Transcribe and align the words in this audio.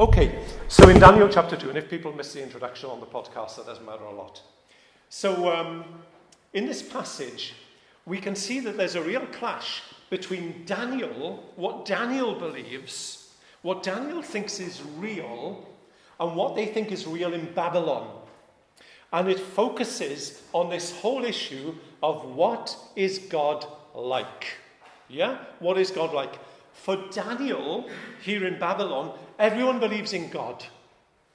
Okay, 0.00 0.36
so 0.66 0.88
in 0.88 0.98
Daniel 0.98 1.28
chapter 1.28 1.54
2, 1.54 1.68
and 1.68 1.78
if 1.78 1.88
people 1.88 2.12
miss 2.12 2.32
the 2.32 2.42
introduction 2.42 2.90
on 2.90 2.98
the 2.98 3.06
podcast, 3.06 3.54
that 3.54 3.66
doesn't 3.66 3.86
matter 3.86 4.02
a 4.02 4.12
lot. 4.12 4.42
So 5.08 5.54
um, 5.54 5.84
in 6.52 6.66
this 6.66 6.82
passage, 6.82 7.54
we 8.04 8.18
can 8.18 8.34
see 8.34 8.58
that 8.58 8.76
there's 8.76 8.96
a 8.96 9.02
real 9.02 9.24
clash 9.26 9.82
between 10.10 10.64
Daniel, 10.66 11.44
what 11.54 11.84
Daniel 11.84 12.34
believes, 12.34 13.34
what 13.62 13.84
Daniel 13.84 14.20
thinks 14.20 14.58
is 14.58 14.82
real, 14.96 15.64
and 16.18 16.34
what 16.34 16.56
they 16.56 16.66
think 16.66 16.90
is 16.90 17.06
real 17.06 17.32
in 17.32 17.52
Babylon. 17.54 18.20
And 19.12 19.28
it 19.28 19.38
focuses 19.38 20.42
on 20.52 20.70
this 20.70 20.90
whole 20.90 21.24
issue 21.24 21.72
of 22.02 22.24
what 22.24 22.76
is 22.96 23.20
God 23.20 23.64
like? 23.94 24.54
Yeah? 25.08 25.38
What 25.60 25.78
is 25.78 25.92
God 25.92 26.12
like? 26.12 26.34
For 26.74 26.96
Daniel, 27.10 27.88
here 28.22 28.46
in 28.46 28.58
Babylon, 28.58 29.16
everyone 29.38 29.80
believes 29.80 30.12
in 30.12 30.28
God. 30.28 30.64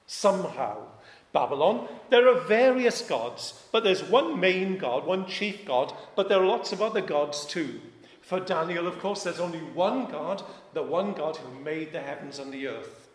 Somehow. 0.06 0.86
Babylon, 1.32 1.88
there 2.10 2.28
are 2.28 2.40
various 2.40 3.02
gods, 3.02 3.62
but 3.70 3.84
there's 3.84 4.02
one 4.02 4.40
main 4.40 4.78
God, 4.78 5.06
one 5.06 5.26
chief 5.26 5.64
God, 5.64 5.92
but 6.16 6.28
there 6.28 6.40
are 6.40 6.46
lots 6.46 6.72
of 6.72 6.82
other 6.82 7.00
gods 7.00 7.46
too. 7.46 7.80
For 8.20 8.40
Daniel, 8.40 8.86
of 8.86 8.98
course, 8.98 9.24
there's 9.24 9.40
only 9.40 9.58
one 9.58 10.06
God, 10.06 10.42
the 10.72 10.82
one 10.82 11.14
God 11.14 11.36
who 11.36 11.64
made 11.64 11.92
the 11.92 12.00
heavens 12.00 12.38
and 12.38 12.52
the 12.52 12.68
earth. 12.68 13.08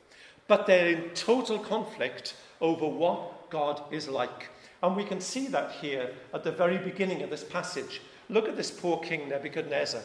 But 0.48 0.66
they're 0.68 0.90
in 0.90 1.10
total 1.12 1.60
conflict 1.60 2.36
over 2.62 2.88
what 2.88 3.50
God 3.50 3.82
is 3.92 4.08
like. 4.08 4.50
And 4.82 4.96
we 4.96 5.04
can 5.04 5.22
see 5.22 5.48
that 5.48 5.72
here 5.72 6.14
at 6.34 6.44
the 6.44 6.52
very 6.52 6.78
beginning 6.78 7.22
of 7.22 7.30
this 7.30 7.44
passage. 7.44 8.02
Look 8.30 8.48
at 8.48 8.58
this 8.58 8.72
poor 8.72 9.00
king 9.00 9.30
Nebuchadnezzar. 9.30 10.02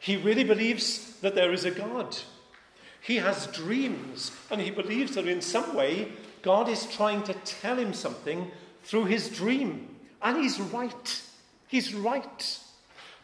He 0.00 0.16
really 0.16 0.44
believes 0.44 1.18
that 1.20 1.34
there 1.34 1.52
is 1.52 1.66
a 1.66 1.70
God. 1.70 2.16
He 3.02 3.16
has 3.16 3.46
dreams, 3.48 4.32
and 4.50 4.60
he 4.60 4.70
believes 4.70 5.14
that 5.14 5.28
in 5.28 5.42
some 5.42 5.74
way 5.76 6.12
God 6.42 6.68
is 6.68 6.86
trying 6.86 7.22
to 7.24 7.34
tell 7.34 7.76
him 7.76 7.92
something 7.92 8.50
through 8.82 9.04
his 9.04 9.28
dream. 9.28 9.94
And 10.22 10.38
he's 10.38 10.58
right. 10.58 11.22
He's 11.68 11.94
right. 11.94 12.58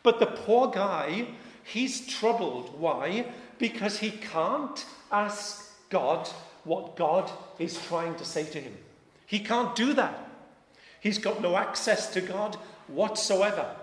But 0.02 0.20
the 0.20 0.26
poor 0.26 0.70
guy, 0.70 1.28
he's 1.64 2.06
troubled. 2.06 2.78
Why? 2.78 3.26
Because 3.58 3.98
he 3.98 4.10
can't 4.10 4.84
ask 5.10 5.72
God 5.88 6.28
what 6.64 6.96
God 6.96 7.30
is 7.58 7.82
trying 7.86 8.16
to 8.16 8.24
say 8.24 8.44
to 8.44 8.60
him. 8.60 8.76
He 9.26 9.40
can't 9.40 9.74
do 9.74 9.94
that. 9.94 10.28
He's 11.00 11.18
got 11.18 11.40
no 11.40 11.56
access 11.56 12.12
to 12.12 12.20
God 12.20 12.56
whatsoever. 12.86 13.74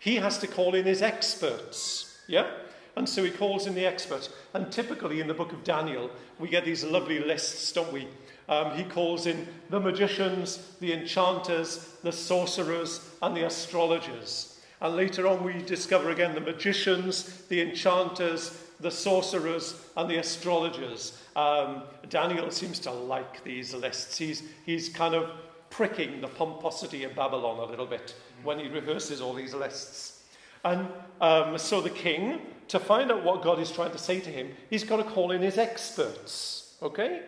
He 0.00 0.16
has 0.16 0.38
to 0.38 0.46
call 0.46 0.74
in 0.74 0.86
his 0.86 1.02
experts. 1.02 2.18
Yeah? 2.26 2.50
And 2.96 3.08
so 3.08 3.22
he 3.22 3.30
calls 3.30 3.66
in 3.66 3.74
the 3.74 3.86
experts. 3.86 4.30
And 4.54 4.72
typically 4.72 5.20
in 5.20 5.28
the 5.28 5.34
book 5.34 5.52
of 5.52 5.62
Daniel, 5.62 6.10
we 6.38 6.48
get 6.48 6.64
these 6.64 6.82
lovely 6.82 7.20
lists, 7.20 7.70
don't 7.70 7.92
we? 7.92 8.08
Um, 8.48 8.74
he 8.74 8.82
calls 8.82 9.26
in 9.26 9.46
the 9.68 9.78
magicians, 9.78 10.74
the 10.80 10.94
enchanters, 10.94 11.96
the 12.02 12.10
sorcerers, 12.12 13.10
and 13.22 13.36
the 13.36 13.44
astrologers. 13.44 14.58
And 14.80 14.96
later 14.96 15.26
on, 15.26 15.44
we 15.44 15.60
discover 15.62 16.10
again 16.10 16.34
the 16.34 16.40
magicians, 16.40 17.44
the 17.48 17.60
enchanters, 17.60 18.58
the 18.80 18.90
sorcerers, 18.90 19.84
and 19.98 20.08
the 20.08 20.16
astrologers. 20.16 21.22
Um, 21.36 21.82
Daniel 22.08 22.50
seems 22.50 22.78
to 22.80 22.90
like 22.90 23.44
these 23.44 23.74
lists. 23.74 24.16
He's, 24.16 24.42
he's 24.64 24.88
kind 24.88 25.14
of 25.14 25.30
pricking 25.68 26.22
the 26.22 26.28
pomposity 26.28 27.04
of 27.04 27.14
Babylon 27.14 27.58
a 27.58 27.70
little 27.70 27.86
bit 27.86 28.14
when 28.42 28.58
he 28.58 28.68
rehearses 28.68 29.20
all 29.20 29.34
these 29.34 29.54
lists. 29.54 30.22
And 30.64 30.88
um, 31.20 31.56
so 31.58 31.80
the 31.80 31.90
king, 31.90 32.40
to 32.68 32.78
find 32.78 33.10
out 33.10 33.24
what 33.24 33.42
God 33.42 33.58
is 33.58 33.70
trying 33.70 33.92
to 33.92 33.98
say 33.98 34.20
to 34.20 34.30
him, 34.30 34.50
he's 34.68 34.84
got 34.84 34.96
to 34.96 35.04
call 35.04 35.32
in 35.32 35.42
his 35.42 35.58
experts. 35.58 36.74
Okay? 36.82 37.22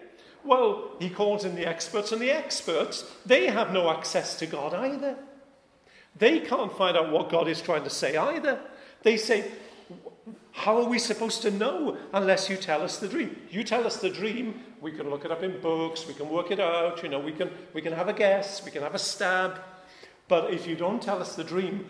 Well, 0.45 0.93
he 0.99 1.09
calls 1.09 1.45
in 1.45 1.55
the 1.55 1.67
experts, 1.67 2.13
and 2.13 2.21
the 2.21 2.31
experts, 2.31 3.05
they 3.25 3.47
have 3.47 3.73
no 3.73 3.91
access 3.91 4.39
to 4.41 4.47
God 4.47 4.75
either. 4.75 5.17
They 6.19 6.41
can't 6.41 6.77
find 6.77 6.97
out 6.97 7.11
what 7.11 7.31
God 7.31 7.49
is 7.49 7.61
trying 7.61 7.85
to 7.85 7.91
say 7.91 8.17
either. 8.17 8.61
They 9.03 9.17
say, 9.17 9.51
How 10.53 10.79
are 10.79 10.89
we 10.89 10.99
supposed 10.99 11.43
to 11.43 11.51
know 11.51 11.97
unless 12.13 12.51
you 12.51 12.57
tell 12.57 12.83
us 12.83 12.99
the 12.99 13.09
dream? 13.09 13.37
You 13.51 13.65
tell 13.65 13.87
us 13.87 13.97
the 13.97 14.11
dream, 14.11 14.61
we 14.81 14.93
can 14.93 15.09
look 15.09 15.25
it 15.25 15.31
up 15.31 15.43
in 15.43 15.61
books, 15.61 16.07
we 16.07 16.15
can 16.15 16.29
work 16.29 16.51
it 16.51 16.61
out, 16.61 17.03
you 17.03 17.09
know, 17.09 17.21
we 17.21 17.33
can, 17.33 17.51
we 17.73 17.81
can 17.81 17.93
have 17.93 18.09
a 18.09 18.13
guess, 18.13 18.65
we 18.65 18.71
can 18.71 18.83
have 18.83 18.95
a 18.95 18.99
stab. 18.99 19.61
But 20.29 20.53
if 20.53 20.67
you 20.67 20.77
don't 20.77 21.03
tell 21.03 21.21
us 21.21 21.37
the 21.37 21.45
dream, 21.45 21.87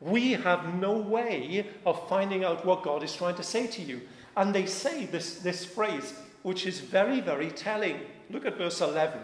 we 0.00 0.32
have 0.32 0.74
no 0.74 0.92
way 0.92 1.66
of 1.86 2.08
finding 2.08 2.44
out 2.44 2.64
what 2.64 2.82
God 2.82 3.02
is 3.02 3.14
trying 3.14 3.36
to 3.36 3.42
say 3.42 3.66
to 3.68 3.82
you. 3.82 4.02
And 4.36 4.54
they 4.54 4.66
say 4.66 5.06
this, 5.06 5.38
this 5.38 5.64
phrase, 5.64 6.14
which 6.42 6.66
is 6.66 6.80
very, 6.80 7.20
very 7.20 7.50
telling. 7.50 8.00
Look 8.30 8.44
at 8.44 8.58
verse 8.58 8.80
11. 8.80 9.18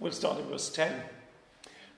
We'll 0.00 0.12
start 0.12 0.38
in 0.38 0.46
verse 0.46 0.70
10. 0.70 1.02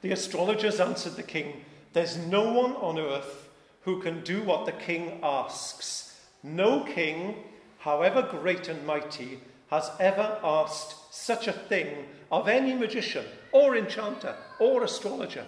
The 0.03 0.13
astrologers 0.13 0.81
answered 0.81 1.17
the 1.17 1.23
king, 1.23 1.65
There's 1.93 2.17
no 2.17 2.53
one 2.53 2.73
on 2.73 2.99
earth 2.99 3.49
who 3.83 4.01
can 4.01 4.23
do 4.23 4.43
what 4.43 4.67
the 4.67 4.73
king 4.73 5.21
asks. 5.23 6.21
No 6.43 6.85
king, 6.85 7.37
however 7.79 8.23
great 8.23 8.69
and 8.69 8.87
mighty, 8.87 9.41
has 9.71 9.91
ever 10.01 10.39
asked 10.43 11.15
such 11.15 11.47
a 11.47 11.53
thing 11.53 12.07
of 12.33 12.49
any 12.49 12.75
magician 12.75 13.25
or 13.53 13.77
enchanter 13.77 14.37
or 14.59 14.85
astrologer. 14.85 15.45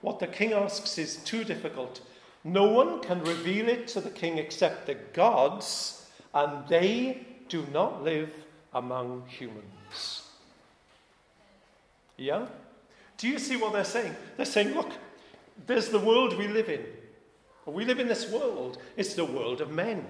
What 0.00 0.18
the 0.18 0.26
king 0.26 0.52
asks 0.52 0.98
is 0.98 1.16
too 1.16 1.44
difficult. 1.44 2.00
No 2.44 2.68
one 2.68 3.00
can 3.00 3.22
reveal 3.24 3.68
it 3.68 3.88
to 3.88 4.00
the 4.00 4.10
king 4.10 4.38
except 4.38 4.86
the 4.86 4.94
gods, 4.94 6.06
and 6.32 6.66
they 6.68 7.26
do 7.48 7.66
not 7.72 8.04
live 8.04 8.32
among 8.74 9.24
humans. 9.26 10.22
Yeah? 12.16 12.46
Do 13.18 13.28
you 13.28 13.38
see 13.38 13.56
what 13.56 13.72
they're 13.72 13.84
saying? 13.84 14.14
They're 14.36 14.46
saying, 14.46 14.74
look, 14.74 14.90
there's 15.66 15.88
the 15.88 15.98
world 15.98 16.36
we 16.38 16.48
live 16.48 16.68
in. 16.68 16.84
We 17.66 17.84
live 17.84 17.98
in 17.98 18.06
this 18.08 18.30
world. 18.30 18.78
It's 18.96 19.14
the 19.14 19.24
world 19.24 19.60
of 19.60 19.70
men. 19.70 20.06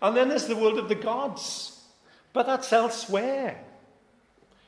And 0.00 0.16
then 0.16 0.28
there's 0.28 0.46
the 0.46 0.56
world 0.56 0.78
of 0.78 0.88
the 0.88 0.94
gods. 0.94 1.82
But 2.32 2.46
that's 2.46 2.72
elsewhere. 2.72 3.64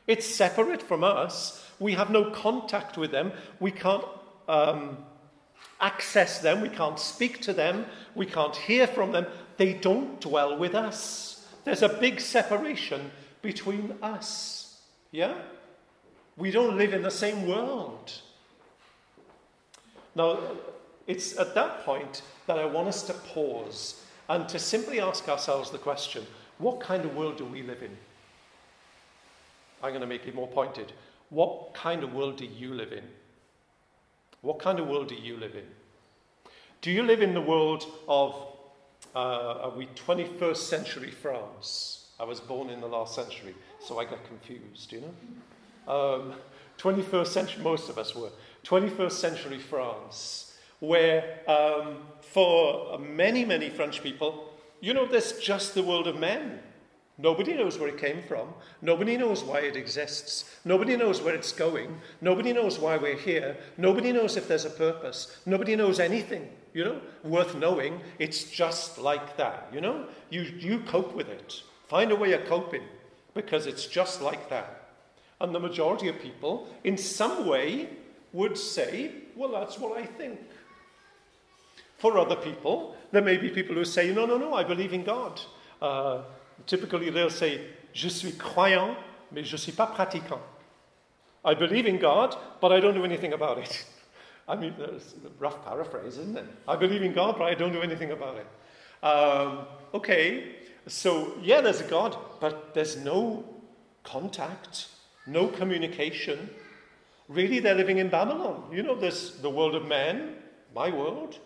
It's 0.07 0.27
separate 0.27 0.83
from 0.83 1.05
us. 1.05 1.65
We 1.79 1.95
have 1.95 2.11
no 2.11 2.31
contact 2.31 2.97
with 2.97 3.11
them. 3.11 3.33
We 3.61 3.71
can't 3.71 4.05
um, 4.49 4.99
access 5.81 6.39
them. 6.39 6.61
We 6.61 6.69
can't 6.69 6.99
speak 6.99 7.41
to 7.43 7.53
them. 7.53 7.87
We 8.15 8.27
can't 8.27 8.57
hear 8.57 8.87
from 8.87 9.13
them. 9.13 9.27
They 9.57 9.75
don't 9.75 10.21
dwell 10.21 10.57
with 10.59 10.75
us. 10.75 11.47
There's 11.65 11.83
a 11.83 11.89
big 11.89 12.21
separation 12.21 13.11
between 13.43 13.95
us. 14.03 14.81
Yeah? 15.11 15.35
We 16.37 16.51
don't 16.51 16.77
live 16.77 16.95
in 16.95 17.03
the 17.03 17.11
same 17.11 17.47
world. 17.47 18.13
Now, 20.15 20.39
it's 21.07 21.39
at 21.39 21.55
that 21.55 21.84
point 21.84 22.23
that 22.47 22.59
I 22.59 22.65
want 22.65 22.89
us 22.89 23.03
to 23.05 23.13
pause 23.15 24.05
and 24.29 24.49
to 24.49 24.59
simply 24.59 25.01
ask 25.01 25.29
ourselves 25.29 25.71
the 25.71 25.79
question 25.79 26.27
what 26.59 26.81
kind 26.81 27.05
of 27.05 27.17
world 27.17 27.39
do 27.39 27.45
we 27.45 27.63
live 27.63 27.83
in? 27.83 27.97
I'm 29.82 29.91
going 29.91 30.00
to 30.00 30.06
make 30.06 30.26
it 30.26 30.34
more 30.34 30.48
pointed. 30.48 30.93
What 31.31 31.75
kind 31.75 32.04
of 32.04 32.12
world 32.12 32.37
do 32.37 32.44
you 32.44 32.75
live 32.75 32.93
in? 32.93 33.04
What 34.43 34.59
kind 34.59 34.78
of 34.78 34.87
world 34.87 35.09
do 35.09 35.15
you 35.15 35.37
live 35.37 35.54
in? 35.54 35.65
Do 36.81 36.91
you 36.91 37.03
live 37.03 37.22
in 37.22 37.32
the 37.32 37.41
world 37.41 37.84
of, 38.09 38.34
uh, 39.15 39.71
we 39.76 39.87
21st 39.87 40.56
century 40.56 41.10
France? 41.10 42.06
I 42.19 42.25
was 42.25 42.41
born 42.41 42.71
in 42.71 42.81
the 42.81 42.87
last 42.87 43.15
century, 43.15 43.54
so 43.81 43.98
I 43.98 44.04
got 44.04 44.25
confused, 44.25 44.92
you 44.92 45.03
know? 45.03 45.92
Um, 45.92 46.34
21st 46.78 47.26
century, 47.26 47.62
most 47.62 47.88
of 47.88 47.98
us 47.98 48.15
were. 48.15 48.31
21st 48.65 49.12
century 49.12 49.59
France, 49.59 50.56
where 50.81 51.41
um, 51.48 51.98
for 52.21 52.98
many, 52.98 53.44
many 53.44 53.71
French 53.71 54.03
people, 54.03 54.53
you 54.81 54.92
know, 54.92 55.06
there's 55.06 55.38
just 55.38 55.75
the 55.75 55.82
world 55.82 56.09
of 56.09 56.19
men. 56.19 56.59
Nobody 57.22 57.54
knows 57.54 57.78
where 57.78 57.89
it 57.89 57.98
came 57.98 58.21
from. 58.27 58.48
Nobody 58.80 59.16
knows 59.16 59.45
why 59.45 59.60
it 59.60 59.77
exists. 59.77 60.57
Nobody 60.65 60.97
knows 60.97 61.22
where 61.22 61.36
it's 61.36 61.53
going. 61.53 62.01
Nobody 62.21 62.53
knows 62.53 62.80
why 62.80 62.97
we're 62.97 63.16
here. 63.16 63.57
Nobody 63.78 64.10
knows 64.10 64.36
if 64.36 64.48
there's 64.48 64.65
a 64.65 64.71
purpose. 64.71 65.39
Nobody 65.47 65.77
knows 65.77 66.01
anything, 66.01 66.48
you 66.74 66.84
know, 66.84 67.01
worth 67.22 67.54
knowing. 67.54 68.01
It's 68.19 68.51
just 68.51 68.98
like 68.98 69.36
that, 69.36 69.69
you 69.72 69.80
know? 69.80 70.07
You, 70.30 70.42
you 70.42 70.80
cope 70.80 71.15
with 71.15 71.28
it. 71.28 71.63
Find 71.86 72.10
a 72.10 72.16
way 72.16 72.33
of 72.33 72.45
coping 72.47 72.83
because 73.34 73.66
it's 73.66 73.86
just 73.86 74.21
like 74.21 74.51
that. 74.51 74.89
And 75.41 75.54
the 75.54 75.60
majority 75.60 76.09
of 76.09 76.19
people, 76.19 76.69
in 76.83 76.97
some 76.98 77.47
way, 77.47 77.89
would 78.33 78.59
say, 78.59 79.13
well, 79.36 79.53
that's 79.53 79.78
what 79.78 79.97
I 79.97 80.07
think. 80.07 80.41
For 81.98 82.19
other 82.19 82.36
people, 82.36 82.97
there 83.13 83.22
may 83.22 83.36
be 83.36 83.48
people 83.48 83.77
who 83.77 83.84
say, 83.84 84.13
no, 84.13 84.27
no, 84.27 84.36
no, 84.36 84.54
I 84.54 84.65
believe 84.65 84.92
in 84.92 85.04
God. 85.04 85.41
Uh, 85.80 86.22
typically, 86.66 87.10
they'll 87.10 87.30
say, 87.30 87.60
je 87.92 88.09
suis 88.09 88.32
croyant, 88.32 88.97
mais 89.30 89.44
je 89.44 89.53
ne 89.53 89.59
suis 89.59 89.72
pas 89.72 89.86
pratiquant. 89.86 90.41
I 91.44 91.54
believe 91.54 91.86
in 91.86 91.98
God, 91.98 92.36
but 92.60 92.72
I 92.72 92.80
don't 92.80 92.94
do 92.94 93.04
anything 93.04 93.32
about 93.32 93.59
it. 93.59 93.84
I 94.48 94.56
mean, 94.56 94.74
that's 94.78 95.14
a 95.24 95.30
rough 95.38 95.64
paraphrase, 95.64 96.18
isn't 96.18 96.36
it? 96.36 96.44
I 96.68 96.76
believe 96.76 97.03
in 97.03 97.12
God, 97.12 97.36
but 97.38 97.44
I 97.44 97.54
don't 97.54 97.72
do 97.72 97.80
anything 97.82 98.12
about 98.12 98.36
it. 98.36 98.47
Um, 99.04 99.66
okay, 99.94 100.62
So, 100.86 101.34
yeah, 101.41 101.60
there's 101.60 101.80
a 101.80 101.84
God, 101.84 102.16
but 102.41 102.74
there's 102.74 102.97
no 102.97 103.44
contact, 104.03 104.88
no 105.26 105.47
communication. 105.47 106.50
Really, 107.28 107.60
they're 107.60 107.76
living 107.76 107.98
in 107.98 108.09
Babylon. 108.09 108.64
You 108.72 108.82
know, 108.82 108.97
there's 108.97 109.38
the 109.41 109.50
world 109.50 109.76
of 109.76 109.86
men, 109.86 110.36
my 110.74 110.91
world, 110.91 111.38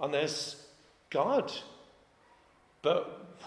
and 0.00 0.12
there's 0.12 0.66
God. 1.10 1.52
But 2.82 3.38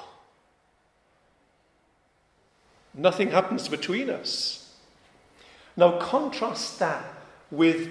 nothing 2.94 3.32
happens 3.32 3.68
between 3.68 4.10
us. 4.10 4.74
Now, 5.78 5.98
contrast 6.00 6.80
that 6.80 7.06
with 7.50 7.90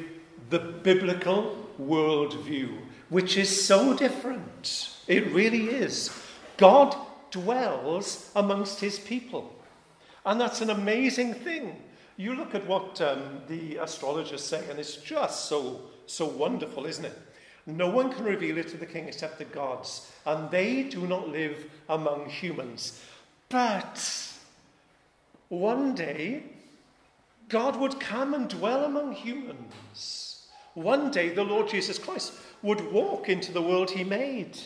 the 0.50 0.58
biblical 0.58 1.68
worldview, 1.80 2.76
which 3.08 3.36
is 3.36 3.64
so 3.64 3.96
different. 3.96 4.90
It 5.06 5.26
really 5.32 5.66
is. 5.66 6.10
God 6.56 6.94
dwells 7.30 8.30
amongst 8.36 8.80
his 8.80 8.98
people. 8.98 9.54
And 10.24 10.40
that's 10.40 10.60
an 10.60 10.70
amazing 10.70 11.34
thing. 11.34 11.82
You 12.16 12.34
look 12.34 12.54
at 12.54 12.66
what 12.66 13.00
um, 13.00 13.40
the 13.48 13.76
astrologers 13.76 14.44
say, 14.44 14.62
and 14.68 14.78
it's 14.78 14.96
just 14.96 15.46
so, 15.46 15.80
so 16.06 16.26
wonderful, 16.26 16.84
isn't 16.84 17.04
it? 17.04 17.18
No 17.66 17.88
one 17.88 18.12
can 18.12 18.24
reveal 18.24 18.58
it 18.58 18.68
to 18.68 18.76
the 18.76 18.86
king 18.86 19.06
except 19.06 19.38
the 19.38 19.44
gods, 19.44 20.10
and 20.26 20.50
they 20.50 20.82
do 20.82 21.06
not 21.06 21.28
live 21.28 21.70
among 21.88 22.28
humans. 22.28 23.02
But 23.48 24.29
one 25.50 25.94
day, 25.96 26.44
God 27.48 27.76
would 27.76 28.00
come 28.00 28.32
and 28.32 28.48
dwell 28.48 28.84
among 28.84 29.12
humans. 29.12 30.46
One 30.74 31.10
day, 31.10 31.30
the 31.30 31.44
Lord 31.44 31.68
Jesus 31.68 31.98
Christ 31.98 32.32
would 32.62 32.92
walk 32.92 33.28
into 33.28 33.52
the 33.52 33.60
world 33.60 33.90
he 33.90 34.04
made. 34.04 34.56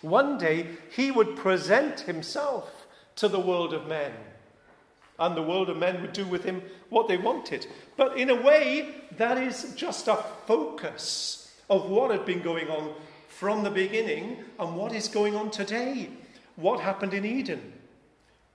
One 0.00 0.38
day, 0.38 0.68
he 0.94 1.10
would 1.10 1.36
present 1.36 2.00
himself 2.00 2.86
to 3.16 3.28
the 3.28 3.40
world 3.40 3.74
of 3.74 3.88
men. 3.88 4.12
And 5.18 5.36
the 5.36 5.42
world 5.42 5.68
of 5.68 5.76
men 5.76 6.00
would 6.00 6.12
do 6.12 6.24
with 6.24 6.44
him 6.44 6.62
what 6.88 7.08
they 7.08 7.16
wanted. 7.16 7.66
But 7.96 8.16
in 8.16 8.30
a 8.30 8.40
way, 8.40 8.94
that 9.16 9.38
is 9.38 9.74
just 9.74 10.06
a 10.06 10.22
focus 10.46 11.52
of 11.68 11.90
what 11.90 12.12
had 12.12 12.24
been 12.24 12.42
going 12.42 12.68
on 12.68 12.94
from 13.26 13.64
the 13.64 13.70
beginning 13.70 14.44
and 14.60 14.76
what 14.76 14.92
is 14.92 15.08
going 15.08 15.34
on 15.34 15.50
today. 15.50 16.10
What 16.54 16.78
happened 16.78 17.12
in 17.12 17.24
Eden? 17.24 17.72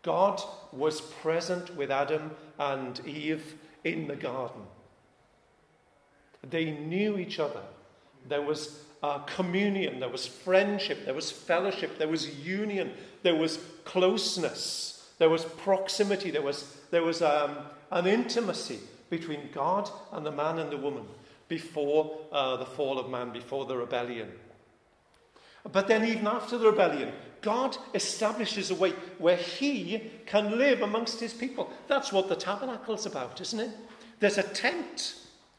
God 0.03 0.41
was 0.71 1.01
present 1.01 1.75
with 1.75 1.89
Adam 1.89 2.31
and 2.59 2.99
Eve 3.07 3.55
in 3.83 4.07
the 4.07 4.15
garden. 4.15 4.61
They 6.49 6.71
knew 6.71 7.17
each 7.17 7.39
other. 7.39 7.61
There 8.27 8.41
was 8.41 8.83
uh, 9.01 9.19
communion, 9.19 9.99
there 9.99 10.09
was 10.09 10.27
friendship, 10.27 11.05
there 11.05 11.13
was 11.13 11.31
fellowship, 11.31 11.97
there 11.97 12.07
was 12.07 12.29
union, 12.45 12.93
there 13.21 13.35
was 13.35 13.59
closeness, 13.83 15.09
there 15.19 15.29
was 15.29 15.43
proximity, 15.43 16.31
there 16.31 16.41
was, 16.41 16.77
there 16.91 17.03
was 17.03 17.21
um, 17.21 17.57
an 17.91 18.07
intimacy 18.07 18.79
between 19.09 19.49
God 19.53 19.89
and 20.11 20.25
the 20.25 20.31
man 20.31 20.59
and 20.59 20.71
the 20.71 20.77
woman 20.77 21.03
before 21.47 22.17
uh, 22.31 22.57
the 22.57 22.65
fall 22.65 22.97
of 22.97 23.09
man, 23.09 23.31
before 23.31 23.65
the 23.65 23.75
rebellion. 23.75 24.31
But 25.71 25.87
then, 25.87 26.05
even 26.05 26.27
after 26.27 26.57
the 26.57 26.71
rebellion, 26.71 27.13
God 27.43 27.77
establishes 27.93 28.71
a 28.71 28.75
way 28.75 28.93
where 29.19 29.37
He 29.37 30.09
can 30.25 30.57
live 30.57 30.81
amongst 30.81 31.19
His 31.19 31.33
people. 31.33 31.71
That's 31.87 32.11
what 32.11 32.29
the 32.29 32.35
tabernacle's 32.35 33.05
about, 33.05 33.39
isn't 33.39 33.59
it? 33.59 33.71
There's 34.19 34.39
a 34.39 34.43
tent. 34.43 35.15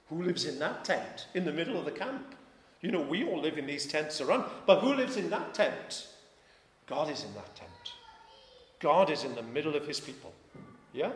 Who 0.09 0.23
lives 0.23 0.45
in 0.45 0.59
that 0.59 0.85
tent 0.85 1.29
in 1.35 1.45
the 1.45 1.53
middle 1.53 1.79
of 1.79 1.85
the 1.85 1.91
camp? 1.91 2.35
You 2.81 2.91
know, 2.91 3.01
we 3.01 3.25
all 3.25 3.41
live 3.41 3.57
in 3.57 3.67
these 3.67 3.87
tents 3.87 4.21
around, 4.21 4.45
but 4.67 4.81
who 4.81 4.93
lives 4.93 5.17
in 5.17 5.31
that 5.31 5.55
tent? 5.55 6.09
God 6.87 7.11
is 7.11 7.25
in 7.25 7.33
that 7.35 7.55
tent. 7.57 7.71
God 8.81 9.09
is 9.09 9.25
in 9.25 9.35
the 9.35 9.43
middle 9.43 9.75
of 9.75 9.87
his 9.87 10.01
people. 10.01 10.35
Yeah? 10.93 11.13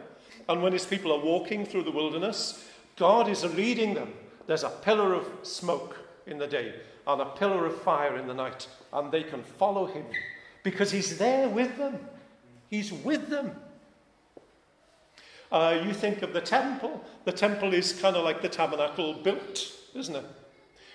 And 0.49 0.62
when 0.62 0.73
his 0.73 0.87
people 0.87 1.12
are 1.12 1.23
walking 1.23 1.67
through 1.67 1.82
the 1.82 1.91
wilderness, 1.91 2.67
God 2.97 3.29
is 3.29 3.44
leading 3.55 3.93
them. 3.93 4.15
There's 4.47 4.65
a 4.65 4.70
pillar 4.70 5.12
of 5.12 5.26
smoke 5.43 5.99
in 6.26 6.38
the 6.38 6.47
day 6.47 6.75
and 7.06 7.20
a 7.20 7.26
pillar 7.26 7.67
of 7.67 7.81
fire 7.82 8.17
in 8.17 8.26
the 8.26 8.35
night, 8.35 8.67
and 8.93 9.12
they 9.12 9.23
can 9.23 9.43
follow 9.43 9.87
him 9.87 10.06
because 10.62 10.90
he's 10.90 11.19
there 11.19 11.49
with 11.49 11.76
them. 11.76 11.99
He's 12.69 12.93
with 12.93 13.28
them. 13.28 13.56
Uh, 15.50 15.82
you 15.84 15.94
think 15.94 16.22
of 16.22 16.32
the 16.32 16.40
temple. 16.40 17.02
The 17.25 17.32
temple 17.32 17.72
is 17.72 17.93
kind 17.93 18.16
of 18.16 18.25
like 18.25 18.43
the 18.43 18.49
tabernacle 18.49 19.14
built, 19.14 19.72
isn't 19.94 20.14
it? 20.14 20.25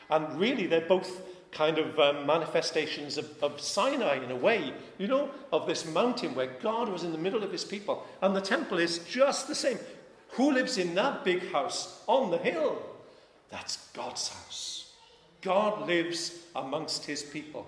And 0.10 0.40
really, 0.40 0.68
they're 0.68 0.82
both 0.82 1.22
kind 1.52 1.78
of 1.78 2.00
um, 2.00 2.26
manifestations 2.26 3.18
of, 3.18 3.32
of 3.44 3.60
Sinai 3.60 4.24
in 4.24 4.32
a 4.32 4.36
way, 4.36 4.74
you 4.98 5.08
know, 5.08 5.30
of 5.52 5.68
this 5.68 5.86
mountain 5.86 6.36
where 6.36 6.48
God 6.62 6.90
was 6.90 7.04
in 7.04 7.12
the 7.12 7.18
middle 7.18 7.44
of 7.44 7.52
his 7.52 7.64
people. 7.64 8.06
And 8.22 8.36
the 8.36 8.42
temple 8.42 8.80
is 8.80 9.00
just 9.00 9.48
the 9.48 9.56
same. 9.56 9.80
Who 10.30 10.52
lives 10.52 10.78
in 10.78 10.96
that 10.96 11.24
big 11.24 11.52
house 11.52 12.04
on 12.08 12.32
the 12.32 12.40
hill? 12.40 12.82
That's 13.50 13.88
God's 13.90 14.30
house. 14.30 14.94
God 15.42 15.88
lives 15.88 16.40
amongst 16.56 17.06
his 17.06 17.22
people. 17.22 17.68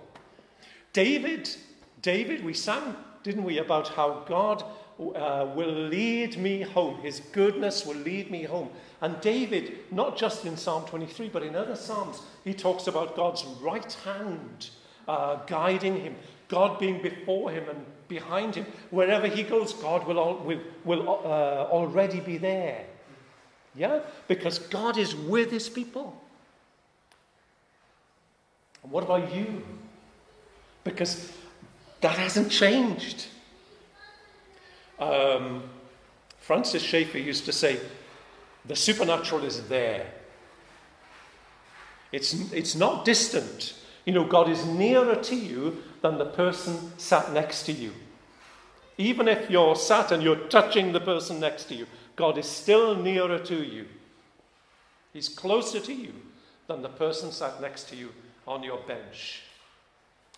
David, 0.93 1.49
David, 2.01 2.43
we 2.43 2.53
sang, 2.53 2.95
didn't 3.23 3.43
we, 3.43 3.57
about 3.57 3.89
how 3.89 4.23
God 4.27 4.63
uh, 4.99 5.47
will 5.55 5.71
lead 5.71 6.37
me 6.37 6.61
home. 6.61 7.01
His 7.01 7.19
goodness 7.31 7.85
will 7.85 7.97
lead 7.97 8.31
me 8.31 8.43
home. 8.43 8.69
And 9.01 9.19
David, 9.21 9.77
not 9.91 10.17
just 10.17 10.45
in 10.45 10.55
Psalm 10.55 10.85
23, 10.85 11.29
but 11.29 11.43
in 11.43 11.55
other 11.55 11.75
Psalms, 11.75 12.21
he 12.43 12.53
talks 12.53 12.87
about 12.87 13.15
God's 13.15 13.43
right 13.61 13.91
hand 14.05 14.69
uh, 15.07 15.35
guiding 15.47 15.99
him, 15.99 16.15
God 16.47 16.79
being 16.79 17.01
before 17.01 17.51
him 17.51 17.67
and 17.69 17.85
behind 18.07 18.55
him. 18.55 18.65
Wherever 18.89 19.27
he 19.27 19.43
goes, 19.43 19.73
God 19.73 20.07
will, 20.07 20.19
al- 20.19 20.43
will, 20.43 20.61
will 20.83 21.09
uh, 21.09 21.67
already 21.69 22.19
be 22.19 22.37
there. 22.37 22.85
Yeah? 23.75 23.99
Because 24.27 24.59
God 24.59 24.97
is 24.97 25.15
with 25.15 25.51
his 25.51 25.67
people. 25.67 26.21
And 28.83 28.91
what 28.91 29.03
about 29.03 29.33
you? 29.35 29.63
Because 30.83 31.31
that 32.05 32.19
hasn't 32.19 32.51
changed. 32.51 33.25
Um, 34.99 35.63
Francis 36.39 36.83
Schaeffer 36.83 37.17
used 37.17 37.45
to 37.45 37.51
say, 37.51 37.79
the 38.63 38.75
supernatural 38.75 39.43
is 39.43 39.67
there. 39.67 40.05
It's, 42.11 42.51
it's 42.53 42.75
not 42.75 43.05
distant. 43.05 43.73
You 44.05 44.13
know, 44.13 44.23
God 44.23 44.51
is 44.51 44.67
nearer 44.67 45.15
to 45.15 45.35
you 45.35 45.81
than 46.03 46.19
the 46.19 46.27
person 46.27 46.91
sat 46.99 47.33
next 47.33 47.63
to 47.63 47.71
you. 47.71 47.91
Even 48.99 49.27
if 49.27 49.49
you're 49.49 49.75
sat 49.75 50.11
and 50.11 50.21
you're 50.21 50.47
touching 50.49 50.93
the 50.93 51.01
person 51.01 51.39
next 51.39 51.63
to 51.69 51.73
you, 51.73 51.87
God 52.15 52.37
is 52.37 52.47
still 52.47 52.95
nearer 52.95 53.39
to 53.39 53.63
you. 53.63 53.87
He's 55.11 55.27
closer 55.27 55.79
to 55.79 55.93
you 55.93 56.13
than 56.67 56.83
the 56.83 56.89
person 56.89 57.31
sat 57.31 57.59
next 57.61 57.89
to 57.89 57.95
you 57.95 58.11
on 58.47 58.61
your 58.61 58.77
bench. 58.81 59.41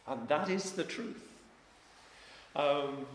And 0.07 0.29
that 0.29 0.49
is 0.49 0.71
the 0.71 0.85
truth. 0.85 1.27
Um, 2.55 3.05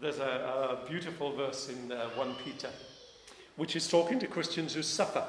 there's 0.00 0.18
a, 0.18 0.78
a 0.82 0.88
beautiful 0.88 1.32
verse 1.32 1.68
in 1.68 1.92
uh, 1.92 2.08
1 2.14 2.34
Peter, 2.44 2.70
which 3.56 3.76
is 3.76 3.88
talking 3.88 4.18
to 4.18 4.26
Christians 4.26 4.74
who 4.74 4.82
suffer. 4.82 5.24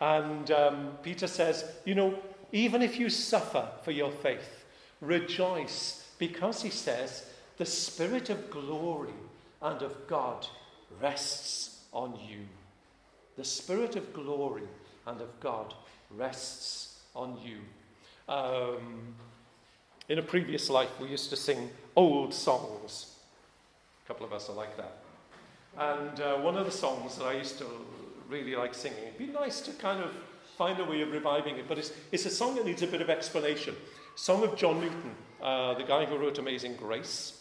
And 0.00 0.50
um, 0.50 0.98
Peter 1.02 1.26
says, 1.26 1.64
You 1.84 1.94
know, 1.94 2.18
even 2.52 2.82
if 2.82 2.98
you 2.98 3.08
suffer 3.08 3.68
for 3.82 3.92
your 3.92 4.10
faith, 4.10 4.64
rejoice, 5.00 6.06
because 6.18 6.62
he 6.62 6.70
says, 6.70 7.26
the 7.58 7.66
Spirit 7.66 8.28
of 8.30 8.50
glory 8.50 9.14
and 9.60 9.82
of 9.82 10.06
God 10.08 10.46
rests 11.00 11.84
on 11.92 12.18
you. 12.28 12.40
The 13.36 13.44
Spirit 13.44 13.96
of 13.96 14.12
glory 14.12 14.64
and 15.06 15.20
of 15.20 15.40
God 15.40 15.74
rests 16.10 16.98
on 17.14 17.38
you. 17.44 17.58
Um, 18.28 19.14
in 20.08 20.18
a 20.18 20.22
previous 20.22 20.68
life, 20.68 21.00
we 21.00 21.08
used 21.08 21.30
to 21.30 21.36
sing 21.36 21.70
old 21.96 22.32
songs 22.34 23.12
a 24.04 24.08
couple 24.08 24.26
of 24.26 24.32
us 24.32 24.48
are 24.48 24.54
like 24.54 24.76
that. 24.76 24.96
And 25.78 26.20
uh, 26.20 26.36
one 26.38 26.56
of 26.56 26.66
the 26.66 26.72
songs 26.72 27.16
that 27.16 27.24
I 27.24 27.34
used 27.34 27.58
to 27.58 27.66
really 28.28 28.56
like 28.56 28.74
singing, 28.74 28.98
it'd 28.98 29.18
be 29.18 29.26
nice 29.26 29.60
to 29.62 29.70
kind 29.72 30.02
of 30.02 30.10
find 30.58 30.78
a 30.80 30.84
way 30.84 31.02
of 31.02 31.12
reviving 31.12 31.56
it, 31.56 31.68
but 31.68 31.78
it's, 31.78 31.92
it's 32.10 32.26
a 32.26 32.30
song 32.30 32.56
that 32.56 32.66
needs 32.66 32.82
a 32.82 32.86
bit 32.86 33.00
of 33.00 33.10
explanation. 33.10 33.74
Song 34.16 34.42
of 34.42 34.56
John 34.56 34.80
Newton, 34.80 35.14
uh, 35.42 35.74
the 35.74 35.84
guy 35.84 36.04
who 36.04 36.18
wrote 36.18 36.38
Amazing 36.38 36.76
Grace, 36.76 37.40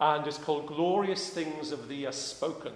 and 0.00 0.26
it's 0.26 0.38
called 0.38 0.66
Glorious 0.66 1.28
Things 1.30 1.72
of 1.72 1.88
Thee 1.88 2.06
Are 2.06 2.12
Spoken. 2.12 2.72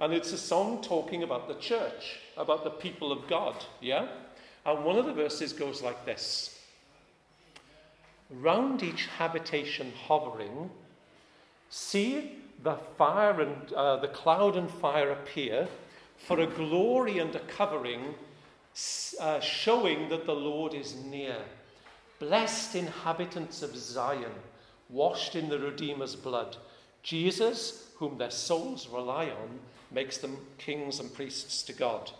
And 0.00 0.12
it's 0.12 0.32
a 0.32 0.38
song 0.38 0.82
talking 0.82 1.22
about 1.22 1.46
the 1.46 1.54
church, 1.54 2.18
about 2.36 2.64
the 2.64 2.70
people 2.70 3.12
of 3.12 3.28
God, 3.28 3.64
yeah? 3.80 4.08
And 4.66 4.84
one 4.84 4.96
of 4.96 5.06
the 5.06 5.12
verses 5.12 5.52
goes 5.52 5.82
like 5.82 6.04
this 6.04 6.58
Round 8.40 8.82
each 8.82 9.06
habitation 9.18 9.92
hovering, 10.06 10.70
see 11.68 12.38
the 12.62 12.76
fire 12.96 13.40
and 13.40 13.72
uh, 13.72 13.96
the 13.96 14.08
cloud 14.08 14.56
and 14.56 14.70
fire 14.70 15.10
appear 15.10 15.68
for 16.16 16.40
a 16.40 16.46
glory 16.46 17.18
and 17.18 17.34
a 17.34 17.40
covering, 17.40 18.14
uh, 19.20 19.40
showing 19.40 20.08
that 20.08 20.24
the 20.24 20.34
Lord 20.34 20.72
is 20.72 20.94
near. 21.04 21.36
Blessed 22.20 22.76
inhabitants 22.76 23.62
of 23.62 23.76
Zion, 23.76 24.32
washed 24.88 25.34
in 25.34 25.48
the 25.48 25.58
Redeemer's 25.58 26.14
blood. 26.14 26.56
Jesus, 27.02 27.88
whom 27.96 28.18
their 28.18 28.30
souls 28.30 28.88
rely 28.88 29.26
on, 29.26 29.58
makes 29.90 30.18
them 30.18 30.36
kings 30.58 31.00
and 31.00 31.12
priests 31.12 31.62
to 31.64 31.72
God. 31.72 32.10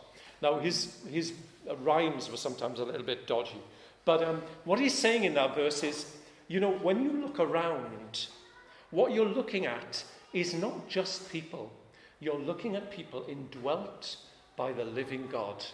Now, 0.42 0.58
his, 0.58 0.96
his 1.08 1.32
rhymes 1.82 2.30
were 2.30 2.36
sometimes 2.36 2.80
a 2.80 2.84
little 2.84 3.04
bit 3.04 3.26
dodgy. 3.26 3.60
But 4.04 4.22
um, 4.22 4.42
what 4.64 4.80
he's 4.80 4.98
saying 4.98 5.24
in 5.24 5.34
that 5.34 5.54
verse 5.54 5.82
is, 5.82 6.16
you 6.48 6.60
know, 6.60 6.72
when 6.72 7.02
you 7.02 7.12
look 7.12 7.38
around, 7.38 8.26
what 8.90 9.12
you're 9.12 9.28
looking 9.28 9.66
at 9.66 10.04
is 10.32 10.54
not 10.54 10.88
just 10.88 11.30
people. 11.30 11.72
You're 12.20 12.38
looking 12.38 12.76
at 12.76 12.90
people 12.90 13.24
indwelt 13.28 14.16
by 14.56 14.72
the 14.72 14.84
living 14.84 15.28
God. 15.30 15.64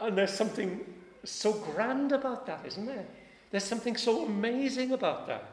And 0.00 0.16
there's 0.16 0.32
something 0.32 0.84
so 1.24 1.52
grand 1.52 2.12
about 2.12 2.46
that, 2.46 2.64
isn't 2.66 2.86
there? 2.86 3.06
There's 3.50 3.64
something 3.64 3.96
so 3.96 4.24
amazing 4.26 4.92
about 4.92 5.26
that. 5.26 5.44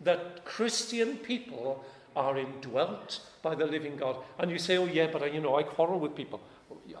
That 0.00 0.44
Christian 0.44 1.16
people 1.18 1.84
are 2.16 2.36
indwelt 2.36 3.20
by 3.42 3.54
the 3.54 3.66
living 3.66 3.96
God. 3.96 4.16
And 4.38 4.50
you 4.50 4.58
say, 4.58 4.76
oh, 4.76 4.86
yeah, 4.86 5.08
but 5.12 5.32
you 5.32 5.40
know, 5.40 5.56
I 5.56 5.62
quarrel 5.62 6.00
with 6.00 6.14
people. 6.14 6.40
Oh, 6.70 6.78
yeah, 6.86 6.96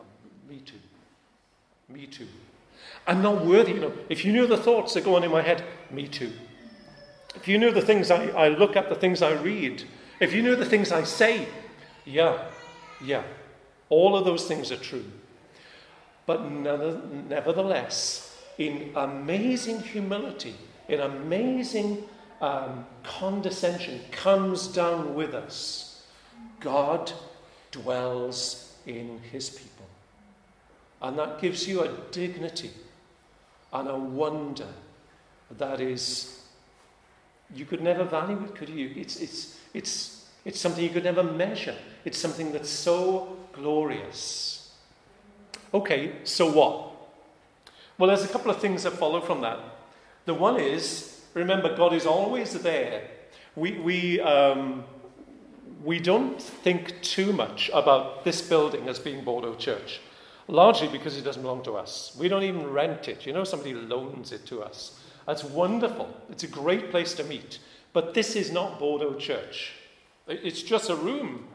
me 0.48 0.58
too. 0.60 0.80
Me 1.88 2.06
too. 2.06 2.28
I'm 3.06 3.22
not 3.22 3.44
worthy. 3.44 3.72
You 3.72 3.80
know, 3.80 3.92
if 4.08 4.24
you 4.24 4.32
knew 4.32 4.46
the 4.46 4.56
thoughts 4.56 4.94
that 4.94 5.04
go 5.04 5.16
on 5.16 5.24
in 5.24 5.30
my 5.30 5.42
head, 5.42 5.64
me 5.90 6.08
too. 6.08 6.32
If 7.34 7.48
you 7.48 7.58
knew 7.58 7.70
the 7.70 7.82
things 7.82 8.10
I, 8.10 8.26
I 8.28 8.48
look 8.48 8.76
at, 8.76 8.88
the 8.88 8.94
things 8.94 9.22
I 9.22 9.32
read, 9.32 9.84
if 10.20 10.32
you 10.32 10.42
knew 10.42 10.56
the 10.56 10.64
things 10.64 10.92
I 10.92 11.04
say, 11.04 11.46
yeah, 12.04 12.44
yeah, 13.04 13.22
all 13.88 14.16
of 14.16 14.24
those 14.24 14.46
things 14.46 14.72
are 14.72 14.76
true. 14.76 15.04
But 16.26 16.50
nevertheless, 16.50 18.36
in 18.58 18.92
amazing 18.96 19.80
humility, 19.80 20.54
in 20.88 21.00
amazing 21.00 22.04
um, 22.40 22.86
condescension, 23.02 24.00
comes 24.10 24.68
down 24.68 25.14
with 25.14 25.34
us. 25.34 26.02
God 26.60 27.12
dwells 27.70 28.74
in 28.86 29.20
his 29.32 29.48
people. 29.50 29.77
And 31.00 31.18
that 31.18 31.40
gives 31.40 31.68
you 31.68 31.82
a 31.82 31.88
dignity 32.10 32.70
and 33.72 33.88
a 33.88 33.96
wonder 33.96 34.68
that 35.58 35.80
is, 35.80 36.42
you 37.54 37.64
could 37.64 37.80
never 37.82 38.04
value 38.04 38.42
it, 38.44 38.54
could 38.54 38.68
you? 38.68 38.92
It's, 38.96 39.20
it's, 39.20 39.58
it's, 39.72 40.26
it's 40.44 40.60
something 40.60 40.82
you 40.82 40.90
could 40.90 41.04
never 41.04 41.22
measure. 41.22 41.76
It's 42.04 42.18
something 42.18 42.52
that's 42.52 42.70
so 42.70 43.36
glorious. 43.52 44.72
Okay, 45.72 46.12
so 46.24 46.50
what? 46.50 46.92
Well, 47.96 48.08
there's 48.08 48.24
a 48.24 48.28
couple 48.28 48.50
of 48.50 48.60
things 48.60 48.82
that 48.82 48.92
follow 48.92 49.20
from 49.20 49.40
that. 49.42 49.58
The 50.24 50.34
one 50.34 50.58
is, 50.58 51.22
remember, 51.34 51.76
God 51.76 51.92
is 51.92 52.06
always 52.06 52.52
there. 52.54 53.08
We, 53.56 53.72
we, 53.72 54.20
um, 54.20 54.84
we 55.84 55.98
don't 55.98 56.40
think 56.40 57.00
too 57.02 57.32
much 57.32 57.70
about 57.72 58.24
this 58.24 58.42
building 58.42 58.88
as 58.88 58.98
being 58.98 59.24
Bordeaux 59.24 59.54
Church 59.54 60.00
largely 60.48 60.88
because 60.88 61.16
it 61.16 61.22
doesn't 61.22 61.42
belong 61.42 61.62
to 61.62 61.76
us. 61.76 62.16
We 62.18 62.28
don't 62.28 62.42
even 62.42 62.66
rent 62.70 63.06
it. 63.08 63.26
You 63.26 63.32
know, 63.32 63.44
somebody 63.44 63.74
loans 63.74 64.32
it 64.32 64.46
to 64.46 64.62
us. 64.62 64.98
That's 65.26 65.44
wonderful. 65.44 66.08
It's 66.30 66.42
a 66.42 66.48
great 66.48 66.90
place 66.90 67.14
to 67.14 67.24
meet. 67.24 67.58
But 67.92 68.14
this 68.14 68.34
is 68.34 68.50
not 68.50 68.78
Bordeaux 68.78 69.14
Church. 69.14 69.72
It's 70.26 70.62
just 70.62 70.90
a 70.90 70.96
room. 70.96 71.48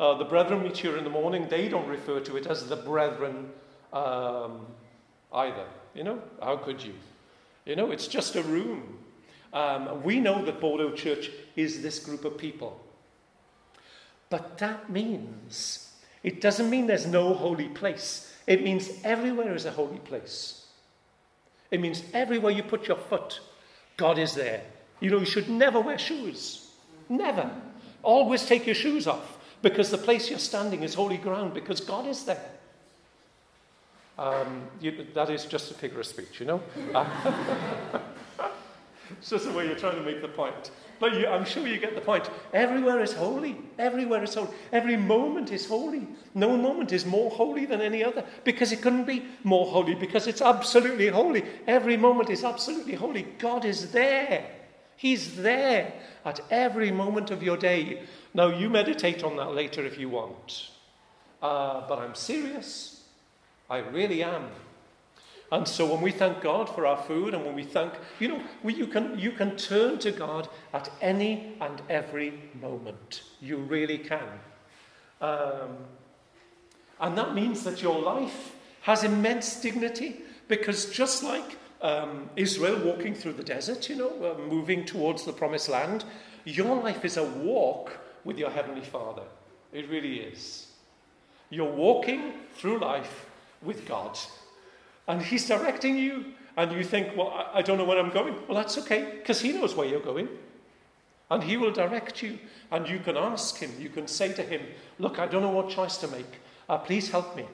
Uh, 0.00 0.14
the 0.14 0.24
brethren 0.24 0.62
meet 0.62 0.76
here 0.76 0.96
in 0.96 1.04
the 1.04 1.10
morning. 1.10 1.46
They 1.48 1.68
don't 1.68 1.86
refer 1.88 2.20
to 2.20 2.36
it 2.36 2.46
as 2.46 2.68
the 2.68 2.76
brethren 2.76 3.50
um, 3.92 4.66
either. 5.32 5.66
You 5.94 6.04
know, 6.04 6.22
how 6.42 6.56
could 6.56 6.82
you? 6.82 6.94
You 7.66 7.76
know, 7.76 7.90
it's 7.90 8.06
just 8.06 8.36
a 8.36 8.42
room. 8.42 8.98
Um, 9.52 10.02
we 10.02 10.20
know 10.20 10.44
that 10.44 10.60
Bordeaux 10.60 10.92
Church 10.92 11.30
is 11.56 11.82
this 11.82 11.98
group 11.98 12.24
of 12.24 12.38
people. 12.38 12.80
But 14.30 14.58
that 14.58 14.90
means, 14.90 15.90
it 16.22 16.40
doesn't 16.40 16.68
mean 16.68 16.86
there's 16.86 17.06
no 17.06 17.34
holy 17.34 17.68
place. 17.68 18.32
It 18.48 18.64
means 18.64 18.90
everywhere 19.04 19.54
is 19.54 19.66
a 19.66 19.70
holy 19.70 19.98
place. 19.98 20.64
It 21.70 21.82
means 21.82 22.02
everywhere 22.14 22.50
you 22.50 22.62
put 22.62 22.88
your 22.88 22.96
foot, 22.96 23.40
God 23.98 24.18
is 24.18 24.34
there. 24.34 24.62
You 25.00 25.10
know, 25.10 25.18
you 25.18 25.26
should 25.26 25.50
never 25.50 25.78
wear 25.80 25.98
shoes. 25.98 26.70
Never. 27.10 27.50
Always 28.02 28.46
take 28.46 28.64
your 28.64 28.74
shoes 28.74 29.06
off 29.06 29.36
because 29.60 29.90
the 29.90 29.98
place 29.98 30.30
you're 30.30 30.38
standing 30.38 30.82
is 30.82 30.94
holy 30.94 31.18
ground 31.18 31.52
because 31.52 31.82
God 31.82 32.06
is 32.06 32.24
there. 32.24 32.50
Um, 34.18 34.62
you, 34.80 35.06
that 35.12 35.28
is 35.28 35.44
just 35.44 35.70
a 35.70 35.74
figure 35.74 36.00
of 36.00 36.06
speech, 36.06 36.40
you 36.40 36.46
know? 36.46 36.62
it's 39.10 39.30
just 39.30 39.46
the 39.46 39.52
way 39.52 39.66
you're 39.66 39.76
trying 39.76 39.96
to 39.96 40.02
make 40.02 40.20
the 40.20 40.28
point. 40.28 40.70
But 41.00 41.14
you, 41.14 41.28
I'm 41.28 41.44
sure 41.44 41.66
you 41.66 41.78
get 41.78 41.94
the 41.94 42.00
point. 42.00 42.28
Everywhere 42.52 43.00
is 43.00 43.12
holy. 43.12 43.56
Everywhere 43.78 44.24
is 44.24 44.34
holy. 44.34 44.50
Every 44.72 44.96
moment 44.96 45.52
is 45.52 45.66
holy. 45.66 46.08
No 46.34 46.56
moment 46.56 46.92
is 46.92 47.06
more 47.06 47.30
holy 47.30 47.66
than 47.66 47.80
any 47.80 48.02
other 48.02 48.24
because 48.44 48.72
it 48.72 48.82
couldn't 48.82 49.04
be 49.04 49.24
more 49.44 49.66
holy 49.66 49.94
because 49.94 50.26
it's 50.26 50.42
absolutely 50.42 51.08
holy. 51.08 51.44
Every 51.66 51.96
moment 51.96 52.30
is 52.30 52.44
absolutely 52.44 52.94
holy. 52.94 53.22
God 53.38 53.64
is 53.64 53.92
there. 53.92 54.44
He's 54.96 55.36
there 55.36 55.92
at 56.24 56.40
every 56.50 56.90
moment 56.90 57.30
of 57.30 57.42
your 57.42 57.56
day. 57.56 58.02
Now, 58.34 58.48
you 58.48 58.68
meditate 58.68 59.22
on 59.22 59.36
that 59.36 59.54
later 59.54 59.84
if 59.86 59.98
you 59.98 60.08
want. 60.08 60.70
Uh, 61.40 61.86
but 61.88 62.00
I'm 62.00 62.16
serious. 62.16 63.04
I 63.70 63.78
really 63.78 64.24
am. 64.24 64.48
And 65.50 65.66
so 65.66 65.86
when 65.86 66.02
we 66.02 66.12
thank 66.12 66.42
God 66.42 66.68
for 66.68 66.86
our 66.86 66.96
food 66.96 67.32
and 67.32 67.44
when 67.44 67.54
we 67.54 67.64
thank, 67.64 67.94
you 68.20 68.28
know, 68.28 68.42
we, 68.62 68.74
you, 68.74 68.86
can, 68.86 69.18
you 69.18 69.32
can 69.32 69.56
turn 69.56 69.98
to 70.00 70.12
God 70.12 70.48
at 70.74 70.90
any 71.00 71.54
and 71.60 71.80
every 71.88 72.34
moment. 72.60 73.22
You 73.40 73.56
really 73.56 73.98
can. 73.98 74.28
Um, 75.22 75.76
and 77.00 77.16
that 77.16 77.34
means 77.34 77.64
that 77.64 77.80
your 77.82 77.98
life 77.98 78.54
has 78.82 79.04
immense 79.04 79.60
dignity 79.60 80.20
because 80.48 80.86
just 80.90 81.22
like 81.22 81.56
um, 81.80 82.28
Israel 82.36 82.78
walking 82.84 83.14
through 83.14 83.34
the 83.34 83.42
desert, 83.42 83.88
you 83.88 83.96
know, 83.96 84.10
uh, 84.36 84.38
moving 84.48 84.84
towards 84.84 85.24
the 85.24 85.32
promised 85.32 85.70
land, 85.70 86.04
your 86.44 86.76
life 86.76 87.04
is 87.04 87.16
a 87.16 87.24
walk 87.24 87.96
with 88.24 88.38
your 88.38 88.50
Heavenly 88.50 88.84
Father. 88.84 89.22
It 89.72 89.88
really 89.88 90.20
is. 90.20 90.66
You're 91.48 91.72
walking 91.72 92.34
through 92.54 92.80
life 92.80 93.26
with 93.62 93.86
God 93.86 94.18
and 95.08 95.22
He's 95.22 95.48
directing 95.48 95.96
you, 95.96 96.26
and 96.56 96.70
you 96.72 96.84
think, 96.84 97.16
well, 97.16 97.50
I, 97.54 97.62
don't 97.62 97.78
know 97.78 97.84
where 97.84 97.98
I'm 97.98 98.10
going. 98.10 98.34
Well, 98.46 98.56
that's 98.56 98.78
okay, 98.78 99.16
because 99.18 99.40
He 99.40 99.52
knows 99.52 99.74
where 99.74 99.88
you're 99.88 100.00
going. 100.00 100.28
And 101.30 101.42
He 101.42 101.56
will 101.56 101.72
direct 101.72 102.22
you, 102.22 102.38
and 102.70 102.88
you 102.88 102.98
can 103.00 103.16
ask 103.16 103.58
Him, 103.58 103.72
you 103.78 103.88
can 103.88 104.06
say 104.06 104.32
to 104.34 104.42
Him, 104.42 104.60
Look, 104.98 105.18
I 105.18 105.26
don't 105.26 105.42
know 105.42 105.50
what 105.50 105.70
choice 105.70 105.96
to 105.98 106.08
make. 106.08 106.40
Uh, 106.68 106.78
please 106.78 107.10
help 107.10 107.34
me. 107.34 107.46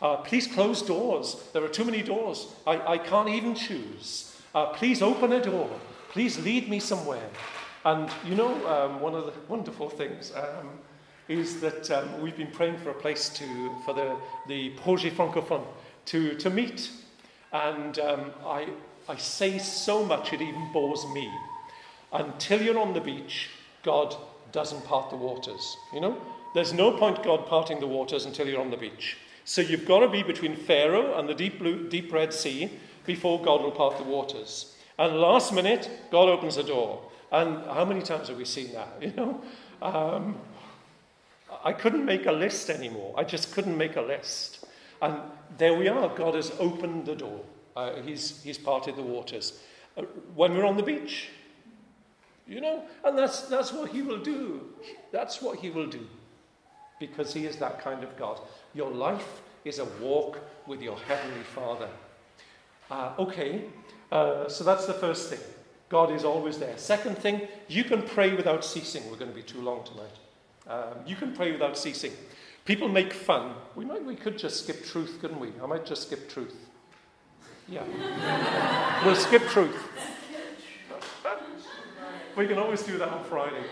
Uh, 0.00 0.16
please 0.16 0.46
close 0.46 0.82
doors. 0.82 1.36
There 1.52 1.64
are 1.64 1.68
too 1.68 1.84
many 1.84 2.02
doors. 2.02 2.48
I, 2.66 2.94
I 2.94 2.98
can't 2.98 3.28
even 3.28 3.54
choose. 3.54 4.36
Uh, 4.54 4.66
please 4.66 5.00
open 5.00 5.32
a 5.32 5.42
door. 5.42 5.70
Please 6.10 6.38
lead 6.40 6.68
me 6.68 6.80
somewhere. 6.80 7.28
And 7.84 8.10
you 8.26 8.34
know, 8.34 8.54
um, 8.68 9.00
one 9.00 9.14
of 9.14 9.26
the 9.26 9.32
wonderful 9.48 9.88
things 9.88 10.32
um, 10.34 10.70
is 11.28 11.60
that 11.60 11.90
um, 11.90 12.20
we've 12.20 12.36
been 12.36 12.50
praying 12.50 12.78
for 12.78 12.90
a 12.90 12.94
place 12.94 13.28
to, 13.30 13.74
for 13.84 13.94
the, 13.94 14.16
the 14.48 14.70
Projet 14.70 15.12
Francophone 15.12 15.64
to, 16.06 16.34
to 16.36 16.50
meet. 16.50 16.90
And 17.52 17.98
um, 17.98 18.30
I, 18.44 18.68
I 19.08 19.16
say 19.16 19.58
so 19.58 20.04
much 20.04 20.32
it 20.32 20.40
even 20.40 20.72
bores 20.72 21.04
me. 21.12 21.30
Until 22.12 22.62
you're 22.62 22.78
on 22.78 22.92
the 22.92 23.00
beach, 23.00 23.50
God 23.82 24.14
doesn't 24.52 24.84
part 24.84 25.10
the 25.10 25.16
waters. 25.16 25.76
You 25.92 26.00
know? 26.00 26.20
There's 26.54 26.72
no 26.72 26.92
point 26.92 27.22
God 27.22 27.46
parting 27.46 27.80
the 27.80 27.86
waters 27.86 28.26
until 28.26 28.46
you're 28.46 28.60
on 28.60 28.70
the 28.70 28.76
beach. 28.76 29.16
So 29.44 29.60
you've 29.60 29.86
got 29.86 30.00
to 30.00 30.08
be 30.08 30.22
between 30.22 30.54
Pharaoh 30.54 31.18
and 31.18 31.28
the 31.28 31.34
deep, 31.34 31.58
blue, 31.58 31.88
deep 31.88 32.12
Red 32.12 32.32
Sea 32.32 32.70
before 33.06 33.42
God 33.42 33.62
will 33.62 33.72
part 33.72 33.96
the 33.96 34.04
waters. 34.04 34.76
And 34.98 35.16
last 35.16 35.52
minute, 35.52 35.90
God 36.10 36.28
opens 36.28 36.56
the 36.56 36.62
door. 36.62 37.02
And 37.32 37.64
how 37.64 37.84
many 37.84 38.02
times 38.02 38.28
have 38.28 38.36
we 38.36 38.44
seen 38.44 38.72
that? 38.72 38.88
You 39.00 39.12
know? 39.16 39.42
Um, 39.80 40.36
I 41.64 41.72
couldn't 41.72 42.04
make 42.04 42.26
a 42.26 42.32
list 42.32 42.70
anymore. 42.70 43.14
I 43.16 43.24
just 43.24 43.52
couldn't 43.52 43.76
make 43.76 43.96
a 43.96 44.00
list. 44.00 44.61
And 45.02 45.20
there 45.58 45.76
we 45.76 45.88
are. 45.88 46.08
God 46.08 46.34
has 46.34 46.52
opened 46.58 47.06
the 47.06 47.16
door. 47.16 47.40
Uh, 47.76 48.00
he's, 48.02 48.42
he's 48.42 48.56
parted 48.56 48.96
the 48.96 49.02
waters. 49.02 49.60
Uh, 49.96 50.02
when 50.34 50.54
we're 50.54 50.64
on 50.64 50.76
the 50.76 50.82
beach, 50.82 51.28
you 52.46 52.60
know, 52.60 52.82
and 53.04 53.18
that's, 53.18 53.42
that's 53.42 53.72
what 53.72 53.90
he 53.90 54.00
will 54.02 54.18
do. 54.18 54.70
That's 55.10 55.42
what 55.42 55.58
he 55.58 55.70
will 55.70 55.88
do. 55.88 56.06
Because 57.00 57.34
he 57.34 57.46
is 57.46 57.56
that 57.56 57.80
kind 57.80 58.04
of 58.04 58.16
God. 58.16 58.40
Your 58.74 58.90
life 58.90 59.42
is 59.64 59.78
a 59.78 59.84
walk 60.00 60.38
with 60.66 60.80
your 60.80 60.96
Heavenly 60.98 61.44
Father. 61.54 61.88
Uh, 62.90 63.12
okay, 63.18 63.64
uh, 64.10 64.48
so 64.48 64.64
that's 64.64 64.86
the 64.86 64.94
first 64.94 65.30
thing. 65.30 65.40
God 65.88 66.10
is 66.10 66.24
always 66.24 66.58
there. 66.58 66.76
Second 66.78 67.18
thing, 67.18 67.42
you 67.68 67.84
can 67.84 68.02
pray 68.02 68.34
without 68.34 68.64
ceasing. 68.64 69.02
We're 69.10 69.16
going 69.16 69.30
to 69.30 69.36
be 69.36 69.42
too 69.42 69.60
long 69.60 69.84
tonight. 69.84 70.16
Um, 70.68 70.98
you 71.06 71.16
can 71.16 71.34
pray 71.34 71.52
without 71.52 71.76
ceasing. 71.76 72.12
People 72.64 72.88
make 72.88 73.12
fun. 73.12 73.54
We, 73.74 73.84
might, 73.84 74.04
we 74.04 74.14
could 74.14 74.38
just 74.38 74.64
skip 74.64 74.84
truth, 74.84 75.18
couldn't 75.20 75.40
we? 75.40 75.52
I 75.62 75.66
might 75.66 75.84
just 75.84 76.02
skip 76.02 76.28
truth. 76.28 76.54
Yeah. 77.68 77.82
we'll 79.04 79.16
skip 79.16 79.42
truth. 79.48 79.76
we 82.36 82.46
can 82.46 82.58
always 82.58 82.82
do 82.82 82.98
that 82.98 83.08
on 83.08 83.24
Friday. 83.24 83.64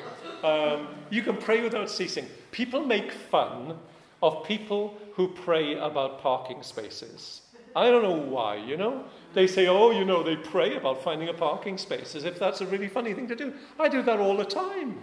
Um, 0.42 0.88
you 1.10 1.22
can 1.22 1.36
pray 1.36 1.62
without 1.62 1.88
ceasing. 1.88 2.26
People 2.50 2.84
make 2.84 3.12
fun 3.12 3.78
of 4.22 4.44
people 4.44 4.98
who 5.14 5.28
pray 5.28 5.78
about 5.78 6.20
parking 6.20 6.62
spaces. 6.62 7.42
I 7.76 7.90
don't 7.90 8.02
know 8.02 8.16
why, 8.16 8.56
you 8.56 8.76
know? 8.76 9.04
They 9.32 9.46
say, 9.46 9.68
oh, 9.68 9.92
you 9.92 10.04
know, 10.04 10.22
they 10.24 10.36
pray 10.36 10.76
about 10.76 11.04
finding 11.04 11.28
a 11.28 11.34
parking 11.34 11.78
space 11.78 12.16
as 12.16 12.24
if 12.24 12.38
that's 12.38 12.60
a 12.60 12.66
really 12.66 12.88
funny 12.88 13.14
thing 13.14 13.28
to 13.28 13.36
do. 13.36 13.54
I 13.78 13.88
do 13.88 14.02
that 14.02 14.18
all 14.18 14.36
the 14.36 14.44
time. 14.44 14.98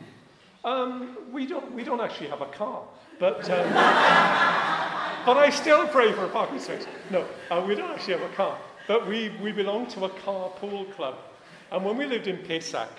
Um, 0.64 1.18
we, 1.32 1.46
don't, 1.46 1.72
we 1.74 1.84
don't 1.84 2.02
actually 2.02 2.28
have 2.28 2.42
a 2.42 2.48
car, 2.48 2.84
but, 3.20 3.50
um, 3.50 3.70
but 5.26 5.38
I 5.38 5.50
still 5.50 5.88
pray 5.88 6.12
for 6.12 6.26
a 6.26 6.30
parking 6.30 6.60
space. 6.60 6.86
No, 7.10 7.26
uh, 7.50 7.64
we 7.66 7.76
don't 7.76 7.92
actually 7.92 8.16
have 8.18 8.32
a 8.32 8.36
car, 8.36 8.58
but 8.88 9.08
we, 9.08 9.32
we 9.42 9.52
belong 9.52 9.88
to 9.88 10.06
a 10.06 10.10
carpool 10.10 10.92
club. 10.94 11.16
And 11.72 11.86
when 11.86 11.98
we 11.98 12.06
lived 12.06 12.28
in 12.28 12.38
Pessac, 12.38 12.90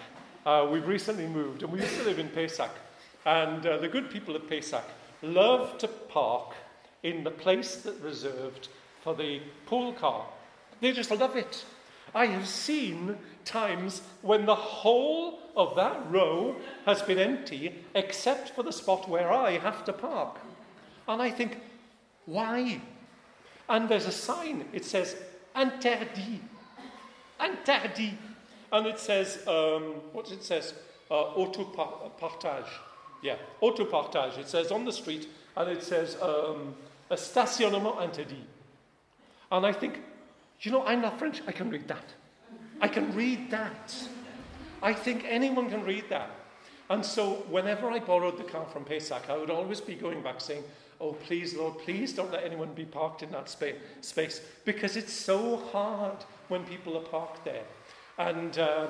uh, 0.46 0.68
we've 0.70 0.86
recently 0.86 1.26
moved, 1.26 1.62
and 1.62 1.72
we 1.72 1.80
used 1.80 1.96
to 1.96 2.04
live 2.04 2.18
in 2.18 2.28
Pessac. 2.28 2.70
And 3.26 3.66
uh, 3.66 3.78
the 3.78 3.88
good 3.88 4.10
people 4.10 4.36
of 4.36 4.42
Pessac 4.42 4.84
love 5.22 5.78
to 5.78 5.88
park 5.88 6.54
in 7.02 7.24
the 7.24 7.30
place 7.30 7.76
that 7.82 8.00
reserved 8.00 8.68
for 9.02 9.14
the 9.14 9.40
pool 9.66 9.92
car. 9.92 10.24
They 10.80 10.92
just 10.92 11.10
love 11.10 11.36
it. 11.36 11.64
I 12.14 12.26
have 12.26 12.48
seen 12.48 13.16
times 13.44 14.02
when 14.22 14.46
the 14.46 14.54
whole 14.54 15.40
of 15.56 15.74
that 15.76 16.10
row 16.10 16.56
has 16.86 17.02
been 17.02 17.18
empty 17.18 17.84
except 17.94 18.50
for 18.50 18.62
the 18.62 18.72
spot 18.72 19.08
where 19.08 19.32
I 19.32 19.58
have 19.58 19.84
to 19.86 19.92
park. 19.92 20.36
And 21.06 21.22
I 21.22 21.30
think, 21.30 21.58
why? 22.26 22.80
And 23.68 23.88
there's 23.88 24.06
a 24.06 24.12
sign, 24.12 24.66
it 24.72 24.84
says, 24.84 25.16
interdit. 25.56 26.40
Interdit. 27.40 28.14
And 28.72 28.86
it 28.86 28.98
says, 28.98 29.38
um, 29.46 29.94
what 30.12 30.30
it 30.30 30.44
says? 30.44 30.74
Uh, 31.10 31.32
autopartage. 31.34 32.68
Yeah, 33.22 33.36
autopartage. 33.62 34.38
It 34.38 34.48
says 34.48 34.70
on 34.70 34.84
the 34.84 34.92
street, 34.92 35.28
and 35.56 35.70
it 35.70 35.82
says, 35.82 36.16
um, 36.20 36.74
a 37.10 37.16
stationnement 37.16 37.96
interdit. 37.96 38.44
And 39.50 39.66
I 39.66 39.72
think, 39.72 40.00
you 40.60 40.72
know, 40.72 40.84
I'm 40.84 41.00
not 41.00 41.18
French. 41.18 41.42
I 41.46 41.52
can 41.52 41.70
read 41.70 41.88
that. 41.88 42.04
I 42.80 42.88
can 42.88 43.14
read 43.14 43.50
that. 43.50 44.08
I 44.82 44.92
think 44.92 45.24
anyone 45.28 45.70
can 45.70 45.84
read 45.84 46.04
that. 46.10 46.30
And 46.90 47.04
so, 47.04 47.44
whenever 47.50 47.90
I 47.90 47.98
borrowed 47.98 48.38
the 48.38 48.44
car 48.44 48.64
from 48.66 48.84
Pessac, 48.84 49.28
I 49.28 49.36
would 49.36 49.50
always 49.50 49.80
be 49.80 49.94
going 49.94 50.22
back 50.22 50.40
saying, 50.40 50.62
Oh, 51.00 51.12
please, 51.12 51.54
Lord, 51.54 51.78
please 51.78 52.12
don't 52.12 52.32
let 52.32 52.42
anyone 52.42 52.72
be 52.74 52.84
parked 52.84 53.22
in 53.22 53.30
that 53.30 53.48
spa- 53.48 53.78
space 54.00 54.40
because 54.64 54.96
it's 54.96 55.12
so 55.12 55.58
hard 55.72 56.16
when 56.48 56.64
people 56.64 56.96
are 56.96 57.04
parked 57.04 57.44
there. 57.44 57.62
And 58.18 58.58
um, 58.58 58.88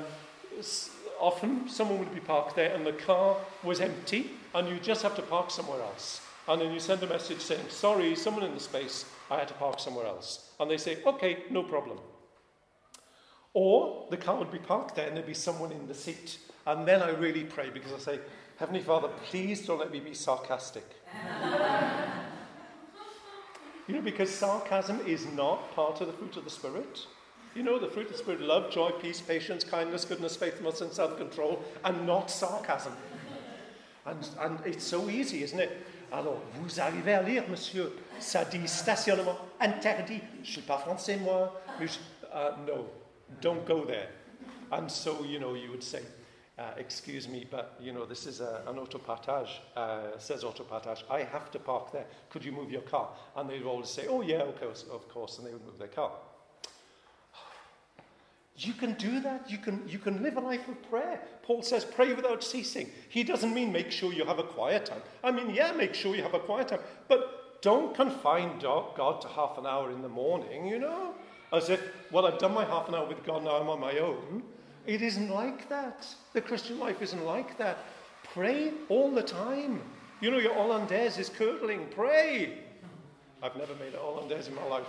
often 1.21 1.69
someone 1.69 1.99
would 1.99 2.15
be 2.15 2.21
parked 2.21 2.57
there 2.57 2.75
and 2.75 2.87
the 2.87 2.93
car 2.95 3.37
was 3.63 3.81
empty, 3.81 4.31
and 4.55 4.69
you 4.69 4.79
just 4.79 5.03
have 5.03 5.17
to 5.17 5.23
park 5.23 5.51
somewhere 5.51 5.83
else. 5.83 6.23
And 6.49 6.63
then 6.63 6.73
you 6.73 6.81
send 6.81 7.03
a 7.03 7.07
message 7.07 7.41
saying, 7.41 7.67
Sorry, 7.69 8.17
someone 8.17 8.45
in 8.45 8.55
the 8.55 8.61
space, 8.61 9.05
I 9.31 9.37
had 9.37 9.49
to 9.49 9.55
park 9.55 9.79
somewhere 9.79 10.07
else. 10.07 10.51
And 10.59 10.71
they 10.71 10.79
say, 10.79 10.99
Okay, 11.05 11.45
no 11.51 11.63
problem. 11.63 11.99
Or 13.53 14.07
the 14.11 14.17
car 14.17 14.39
would 14.39 14.51
be 14.51 14.59
parked 14.59 14.95
there 14.95 15.07
and 15.07 15.17
there'd 15.17 15.27
be 15.27 15.35
someone 15.35 15.73
in 15.73 15.87
the 15.87 15.95
seat. 15.95 16.39
And 16.67 16.89
then 16.89 17.03
I 17.03 17.11
really 17.11 17.45
pray 17.45 17.71
because 17.71 17.93
I 17.93 17.99
say, 17.99 18.21
Heavenly 18.57 18.81
Father, 18.81 19.09
please 19.31 19.67
don't 19.67 19.79
let 19.79 19.93
me 19.93 20.01
be 20.01 20.15
sarcastic. 20.15 20.85
you 23.87 23.95
know, 23.95 24.01
because 24.01 24.31
sarcasm 24.31 25.01
is 25.07 25.27
not 25.27 25.75
part 25.75 26.01
of 26.01 26.07
the 26.07 26.13
fruit 26.15 26.37
of 26.37 26.45
the 26.45 26.51
Spirit. 26.51 27.07
You 27.55 27.63
know, 27.63 27.79
the 27.79 27.89
fruit 27.89 28.07
of 28.07 28.13
the 28.13 28.19
Spirit 28.19 28.41
love, 28.41 28.71
joy, 28.71 28.91
peace, 28.91 29.21
patience, 29.21 29.65
kindness, 29.65 30.05
goodness, 30.05 30.35
faithfulness, 30.35 30.81
and 30.81 30.93
self 30.93 31.17
control, 31.19 31.63
and 31.85 32.07
not 32.07 32.31
sarcasm. 32.31 32.93
And, 34.09 34.29
and 34.41 34.67
it's 34.67 34.85
so 34.85 35.09
easy, 35.11 35.43
isn't 35.43 35.61
it? 35.61 35.71
Alors, 36.11 36.41
vous 36.55 36.81
arrivez 36.81 37.13
à 37.13 37.23
lire, 37.23 37.45
monsieur, 37.49 37.93
ça 38.19 38.45
dit 38.45 38.67
stationnement 38.67 39.37
interdit. 39.61 40.23
Je 40.43 40.53
suis 40.53 40.63
pas 40.63 40.79
français, 40.79 41.17
moi. 41.17 41.61
Mais 41.79 41.87
je, 41.87 41.99
uh, 42.33 42.57
no, 42.67 42.87
don't 43.43 43.65
go 43.67 43.85
there. 43.85 44.09
And 44.73 44.89
so, 44.89 45.25
you 45.25 45.39
know, 45.39 45.55
you 45.55 45.71
would 45.71 45.83
say, 45.83 46.01
uh, 46.59 46.73
excuse 46.79 47.29
me, 47.29 47.47
but, 47.51 47.77
you 47.81 47.93
know, 47.93 48.07
this 48.07 48.27
is 48.27 48.41
a, 48.41 48.63
an 48.67 48.77
autopartage, 48.77 49.61
uh, 49.77 50.19
says 50.19 50.45
autopartage. 50.45 51.03
I 51.11 51.25
have 51.25 51.51
to 51.51 51.59
park 51.59 51.93
there. 51.93 52.07
Could 52.31 52.45
you 52.45 52.53
move 52.53 52.71
your 52.71 52.83
car? 52.83 53.11
And 53.37 53.49
they'd 53.49 53.63
always 53.63 53.91
say, 53.91 54.07
oh, 54.09 54.23
yeah, 54.23 54.45
course, 54.61 54.85
of 54.91 55.09
course, 55.09 55.39
and 55.39 55.47
they 55.47 55.53
would 55.53 55.65
move 55.65 55.79
their 55.79 55.89
car. 55.89 56.13
You 58.59 58.73
can 58.73 58.95
do 58.95 59.21
that. 59.21 59.49
You 59.49 59.59
can, 59.59 59.89
you 59.89 59.99
can 59.99 60.21
live 60.23 60.37
a 60.37 60.41
life 60.41 60.67
of 60.69 60.83
prayer. 60.91 61.21
Paul 61.43 61.63
says, 61.63 61.85
pray 61.85 62.13
without 62.13 62.43
ceasing. 62.43 62.91
He 63.09 63.23
doesn't 63.23 63.55
mean 63.55 63.71
make 63.73 63.93
sure 63.93 64.13
you 64.13 64.25
have 64.25 64.41
a 64.41 64.43
quiet 64.43 64.87
time. 64.87 65.01
I 65.23 65.31
mean, 65.31 65.55
yeah, 65.55 65.73
make 65.73 65.95
sure 65.95 66.17
you 66.17 66.23
have 66.23 66.35
a 66.35 66.41
quiet 66.41 66.69
time. 66.69 66.81
But 67.07 67.63
don't 67.63 67.95
confine 67.95 68.59
God 68.59 69.21
to 69.21 69.29
half 69.29 69.59
an 69.59 69.67
hour 69.67 69.93
in 69.93 70.03
the 70.03 70.09
morning, 70.09 70.67
you 70.67 70.81
know? 70.81 71.15
As 71.53 71.71
if, 71.71 71.81
well, 72.11 72.27
I've 72.27 72.39
done 72.39 72.53
my 72.53 72.65
half 72.65 72.89
an 72.89 72.97
hour 72.97 73.07
with 73.07 73.25
God, 73.25 73.45
now 73.45 73.57
I'm 73.57 73.69
on 73.69 73.81
my 73.81 73.99
own. 73.99 74.43
It 74.87 75.03
isn't 75.03 75.31
like 75.31 75.69
that. 75.69 76.07
The 76.33 76.41
Christian 76.41 76.81
life 76.81 77.01
isn't 77.01 77.25
like 77.25 77.57
that. 77.59 77.79
Pray 78.35 78.73
all 78.89 79.11
the 79.11 79.23
time. 79.23 79.81
You 80.21 80.31
know, 80.31 80.39
your 80.39 80.55
hollandaise 80.55 81.19
is 81.19 81.29
curdling. 81.29 81.87
Pray. 81.91 82.59
I've 83.43 83.57
never 83.57 83.75
made 83.77 83.95
a 83.95 83.99
hollandaise 83.99 84.49
in 84.49 84.55
my 84.55 84.65
life, 84.65 84.87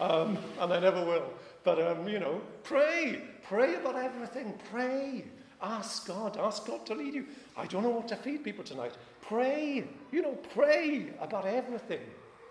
um, 0.00 0.38
and 0.60 0.72
I 0.72 0.80
never 0.80 1.04
will. 1.04 1.30
But, 1.62 1.80
um, 1.80 2.08
you 2.08 2.18
know, 2.18 2.40
pray. 2.62 3.20
Pray 3.42 3.74
about 3.76 3.96
everything. 3.96 4.54
Pray. 4.70 5.24
Ask 5.62 6.06
God. 6.06 6.36
Ask 6.36 6.66
God 6.66 6.84
to 6.86 6.94
lead 6.94 7.14
you. 7.14 7.26
I 7.56 7.66
don't 7.66 7.82
know 7.82 7.90
what 7.90 8.08
to 8.08 8.16
feed 8.16 8.44
people 8.44 8.64
tonight. 8.64 8.92
Pray. 9.20 9.84
You 10.12 10.22
know, 10.22 10.36
pray 10.52 11.12
about 11.20 11.46
everything. 11.46 12.00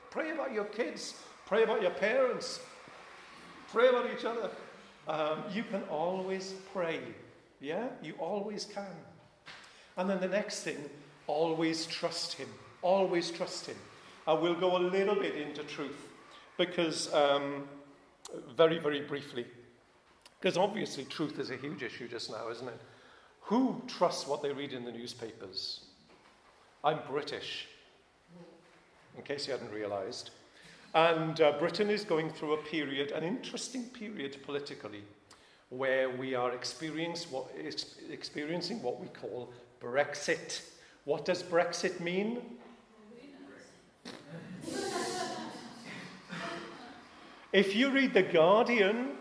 Pray 0.09 0.31
about 0.31 0.51
your 0.51 0.65
kids. 0.65 1.15
Pray 1.45 1.63
about 1.63 1.81
your 1.81 1.91
parents. 1.91 2.59
Pray 3.71 3.89
about 3.89 4.07
each 4.11 4.25
other. 4.25 4.49
Um, 5.07 5.43
you 5.51 5.63
can 5.63 5.83
always 5.83 6.55
pray. 6.71 6.99
Yeah? 7.59 7.87
You 8.01 8.13
always 8.19 8.65
can. 8.65 8.95
And 9.97 10.09
then 10.09 10.19
the 10.19 10.27
next 10.27 10.61
thing, 10.61 10.77
always 11.27 11.85
trust 11.85 12.33
Him. 12.33 12.47
Always 12.81 13.29
trust 13.29 13.67
Him. 13.67 13.75
I 14.25 14.33
will 14.33 14.55
go 14.55 14.77
a 14.77 14.79
little 14.79 15.15
bit 15.15 15.35
into 15.35 15.63
truth 15.63 16.07
because. 16.57 17.13
Um, 17.13 17.63
very, 18.55 18.79
very 18.79 19.01
briefly, 19.01 19.45
because 20.39 20.57
obviously 20.57 21.05
truth 21.05 21.39
is 21.39 21.49
a 21.49 21.57
huge 21.57 21.83
issue 21.83 22.07
just 22.07 22.31
now, 22.31 22.49
isn't 22.49 22.67
it? 22.67 22.81
Who 23.41 23.81
trusts 23.87 24.27
what 24.27 24.41
they 24.41 24.51
read 24.51 24.73
in 24.73 24.85
the 24.85 24.91
newspapers? 24.91 25.81
I'm 26.83 26.99
British, 27.07 27.67
in 29.17 29.23
case 29.23 29.47
you 29.47 29.53
hadn't 29.53 29.71
realized. 29.71 30.31
And 30.95 31.39
uh, 31.41 31.53
Britain 31.59 31.89
is 31.89 32.03
going 32.03 32.29
through 32.29 32.53
a 32.53 32.57
period, 32.57 33.11
an 33.11 33.23
interesting 33.23 33.83
period 33.85 34.37
politically, 34.43 35.03
where 35.69 36.09
we 36.09 36.35
are 36.35 36.51
experiencing 36.53 37.31
what, 37.31 37.47
experiencing 38.11 38.81
what 38.81 38.99
we 38.99 39.07
call 39.07 39.51
Brexit. 39.81 40.61
What 41.05 41.25
does 41.25 41.43
Brexit 41.43 41.99
mean? 41.99 42.41
If 47.53 47.75
you 47.75 47.91
read 47.91 48.15
The 48.15 48.23
Guardian, 48.23 49.11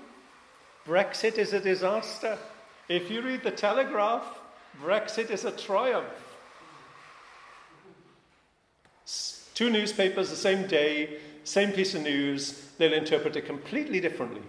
Brexit 0.86 1.36
is 1.36 1.52
a 1.52 1.60
disaster. 1.60 2.38
If 2.88 3.10
you 3.10 3.20
read 3.20 3.42
The 3.42 3.50
Telegraph, 3.50 4.40
Brexit 4.82 5.30
is 5.30 5.44
a 5.44 5.52
triumph. 5.52 6.06
Two 9.54 9.68
newspapers 9.68 10.30
the 10.30 10.36
same 10.36 10.66
day, 10.66 11.18
same 11.44 11.72
piece 11.72 11.94
of 11.94 12.02
news, 12.02 12.70
they'll 12.78 12.94
interpret 12.94 13.36
it 13.36 13.44
completely 13.44 14.00
differently. 14.00 14.40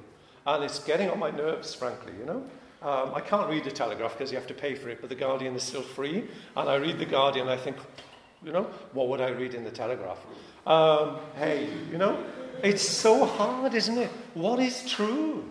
And 0.47 0.63
it's 0.63 0.79
getting 0.79 1.09
on 1.09 1.19
my 1.19 1.31
nerves, 1.31 1.75
frankly, 1.75 2.13
you 2.17 2.25
know. 2.25 2.43
Um, 2.81 3.11
I 3.13 3.19
can't 3.19 3.49
read 3.49 3.65
The 3.65 3.71
Telegraph 3.71 4.13
because 4.13 4.31
you 4.31 4.37
have 4.37 4.47
to 4.47 4.53
pay 4.53 4.75
for 4.75 4.87
it, 4.89 5.01
but 5.01 5.09
The 5.09 5.15
Guardian 5.15 5.55
is 5.55 5.63
still 5.63 5.81
free. 5.81 6.23
And 6.55 6.69
I 6.69 6.75
read 6.75 6.99
The 6.99 7.05
Guardian, 7.05 7.49
I 7.49 7.57
think, 7.57 7.75
you 8.45 8.53
know, 8.53 8.63
what 8.93 9.09
would 9.09 9.19
I 9.19 9.29
read 9.29 9.53
in 9.53 9.65
The 9.65 9.71
Telegraph? 9.71 10.19
Um, 10.65 11.17
hey, 11.35 11.67
you 11.91 11.97
know, 11.97 12.23
it's 12.61 12.87
so 12.87 13.25
hard, 13.25 13.73
isn't 13.73 13.97
it? 13.97 14.09
What 14.33 14.59
is 14.59 14.89
true? 14.89 15.49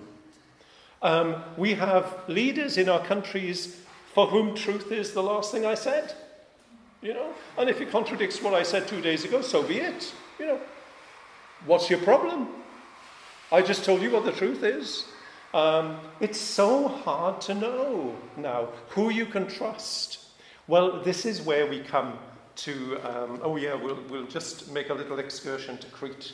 Um, 1.02 1.42
we 1.56 1.74
have 1.74 2.22
leaders 2.28 2.78
in 2.78 2.88
our 2.88 3.04
countries 3.04 3.80
for 4.14 4.26
whom 4.26 4.54
truth 4.54 4.92
is 4.92 5.12
the 5.12 5.22
last 5.22 5.50
thing 5.50 5.66
I 5.66 5.74
said. 5.74 6.14
You 7.00 7.14
know? 7.14 7.34
And 7.58 7.68
if 7.68 7.80
it 7.80 7.90
contradicts 7.90 8.40
what 8.40 8.54
I 8.54 8.62
said 8.62 8.86
two 8.86 9.00
days 9.00 9.24
ago, 9.24 9.42
so 9.42 9.62
be 9.62 9.78
it. 9.78 10.12
You 10.38 10.46
know? 10.46 10.60
What's 11.66 11.90
your 11.90 11.98
problem? 12.00 12.48
I 13.50 13.62
just 13.62 13.84
told 13.84 14.02
you 14.02 14.10
what 14.10 14.24
the 14.24 14.32
truth 14.32 14.62
is. 14.62 15.06
Um, 15.52 15.98
it's 16.20 16.40
so 16.40 16.88
hard 16.88 17.40
to 17.42 17.54
know 17.54 18.16
now 18.36 18.68
who 18.90 19.10
you 19.10 19.26
can 19.26 19.46
trust. 19.46 20.18
Well, 20.66 21.02
this 21.02 21.26
is 21.26 21.42
where 21.42 21.66
we 21.66 21.80
come 21.80 22.18
to. 22.56 22.98
Um, 23.04 23.40
oh, 23.42 23.56
yeah, 23.56 23.74
we'll, 23.74 23.98
we'll 24.08 24.26
just 24.26 24.72
make 24.72 24.88
a 24.88 24.94
little 24.94 25.18
excursion 25.18 25.76
to 25.78 25.86
Crete 25.88 26.32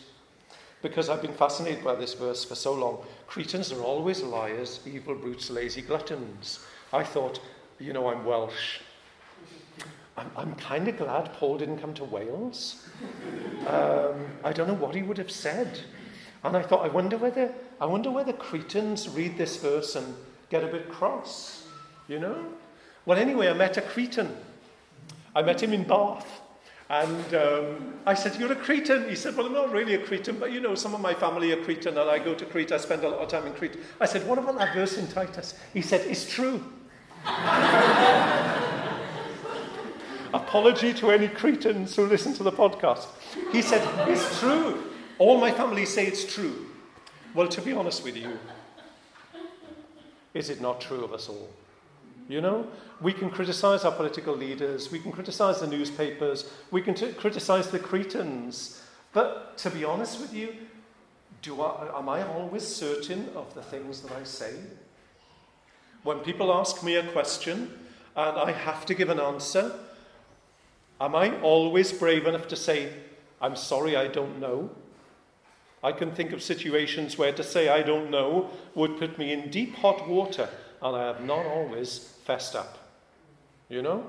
because 0.82 1.08
I've 1.08 1.22
been 1.22 1.32
fascinated 1.32 1.82
by 1.82 1.94
this 1.94 2.14
verse 2.14 2.44
for 2.44 2.54
so 2.54 2.72
long. 2.74 3.04
Cretans 3.26 3.72
are 3.72 3.80
always 3.82 4.22
liars, 4.22 4.80
evil 4.86 5.14
brutes, 5.14 5.50
lazy 5.50 5.82
gluttons. 5.82 6.60
I 6.92 7.02
thought, 7.02 7.40
You 7.78 7.92
know, 7.92 8.08
I'm 8.08 8.24
Welsh. 8.24 8.80
I'm, 10.16 10.30
I'm 10.36 10.54
kind 10.56 10.88
of 10.88 10.96
glad 10.96 11.32
Paul 11.34 11.58
didn't 11.58 11.78
come 11.78 11.94
to 11.94 12.04
Wales. 12.04 12.84
Um, 13.68 14.26
I 14.42 14.52
don't 14.52 14.66
know 14.66 14.74
what 14.74 14.94
he 14.94 15.02
would 15.02 15.18
have 15.18 15.30
said. 15.30 15.80
And 16.42 16.56
I 16.56 16.62
thought, 16.62 16.84
I 16.84 16.88
wonder 16.88 17.16
whether, 17.16 17.52
I 17.80 17.86
wonder 17.86 18.10
whether 18.10 18.32
Cretans 18.32 19.08
read 19.08 19.38
this 19.38 19.56
verse 19.56 19.94
and 19.96 20.14
get 20.50 20.64
a 20.64 20.68
bit 20.68 20.88
cross, 20.88 21.66
you 22.08 22.18
know? 22.18 22.44
Well, 23.06 23.18
anyway, 23.18 23.48
I 23.48 23.52
met 23.52 23.76
a 23.76 23.82
Cretan. 23.82 24.36
I 25.34 25.42
met 25.42 25.62
him 25.62 25.72
in 25.72 25.84
Bath. 25.84 26.40
And 26.90 27.35
um, 27.35 27.94
I 28.07 28.14
said, 28.14 28.40
You're 28.40 28.53
a 28.53 28.57
Cretan? 28.57 29.09
He 29.09 29.14
said, 29.14 29.37
Well, 29.37 29.46
I'm 29.46 29.53
not 29.53 29.70
really 29.72 29.94
a 29.94 29.98
Cretan, 29.98 30.38
but 30.38 30.53
you 30.53 30.61
know, 30.61 30.74
some 30.74 30.94
of 30.94 31.01
my 31.01 31.12
family 31.12 31.53
are 31.53 31.62
Cretan, 31.62 31.98
and 31.98 32.11
I 32.11 32.18
go 32.18 32.35
to 32.35 32.46
Crete. 32.46 32.72
I 32.72 32.79
spend 32.79 33.05
a 33.05 33.09
lot 33.09 33.20
of 33.20 33.29
time 33.29 33.46
in 33.46 33.53
Crete. 33.53 33.77
I 34.01 34.07
said, 34.07 34.27
What 34.27 34.38
about 34.38 34.57
that 34.59 34.74
verse 34.74 34.96
in 34.96 35.07
Titus? 35.07 35.55
He 35.74 35.83
said, 35.83 36.01
It's 36.07 36.29
true. 36.31 36.64
Apology 40.33 40.94
to 40.94 41.11
any 41.11 41.29
Cretans 41.29 41.94
who 41.94 42.07
listen 42.07 42.33
to 42.35 42.42
the 42.42 42.53
podcast. 42.53 43.09
He 43.53 43.61
said, 43.61 43.87
It's 44.09 44.40
true. 44.40 44.85
All 45.18 45.38
my 45.38 45.51
family 45.51 45.85
say 45.85 46.07
it's 46.07 46.24
true. 46.33 46.66
Well, 47.35 47.48
to 47.48 47.61
be 47.61 47.72
honest 47.72 48.03
with 48.03 48.16
you, 48.16 48.38
is 50.33 50.48
it 50.48 50.61
not 50.62 50.81
true 50.81 51.05
of 51.05 51.12
us 51.12 51.29
all? 51.29 51.51
You 52.28 52.42
know, 52.42 52.66
we 53.00 53.14
can 53.14 53.30
criticize 53.30 53.84
our 53.84 53.92
political 53.92 54.36
leaders, 54.36 54.92
we 54.92 54.98
can 54.98 55.12
criticize 55.12 55.60
the 55.60 55.66
newspapers, 55.66 56.50
we 56.70 56.82
can 56.82 56.94
t- 56.94 57.12
criticize 57.12 57.70
the 57.70 57.78
Cretans. 57.78 58.82
But 59.14 59.56
to 59.58 59.70
be 59.70 59.82
honest 59.82 60.20
with 60.20 60.34
you, 60.34 60.54
do 61.40 61.62
I, 61.62 61.98
am 61.98 62.08
I 62.08 62.22
always 62.22 62.66
certain 62.66 63.30
of 63.34 63.54
the 63.54 63.62
things 63.62 64.02
that 64.02 64.12
I 64.12 64.24
say? 64.24 64.52
When 66.02 66.18
people 66.18 66.52
ask 66.52 66.84
me 66.84 66.96
a 66.96 67.02
question 67.12 67.72
and 68.14 68.36
I 68.36 68.52
have 68.52 68.84
to 68.86 68.94
give 68.94 69.08
an 69.08 69.20
answer, 69.20 69.72
am 71.00 71.14
I 71.14 71.40
always 71.40 71.92
brave 71.92 72.26
enough 72.26 72.48
to 72.48 72.56
say, 72.56 72.92
I'm 73.40 73.56
sorry, 73.56 73.96
I 73.96 74.08
don't 74.08 74.38
know? 74.38 74.70
I 75.82 75.92
can 75.92 76.10
think 76.10 76.32
of 76.32 76.42
situations 76.42 77.16
where 77.16 77.32
to 77.32 77.42
say 77.42 77.68
I 77.68 77.82
don't 77.82 78.10
know 78.10 78.50
would 78.74 78.98
put 78.98 79.16
me 79.16 79.32
in 79.32 79.50
deep 79.50 79.76
hot 79.76 80.08
water, 80.08 80.48
and 80.82 80.96
I 80.96 81.06
have 81.06 81.24
not 81.24 81.46
always 81.46 81.98
fessed 82.24 82.54
up. 82.54 82.78
You 83.68 83.82
know? 83.82 84.06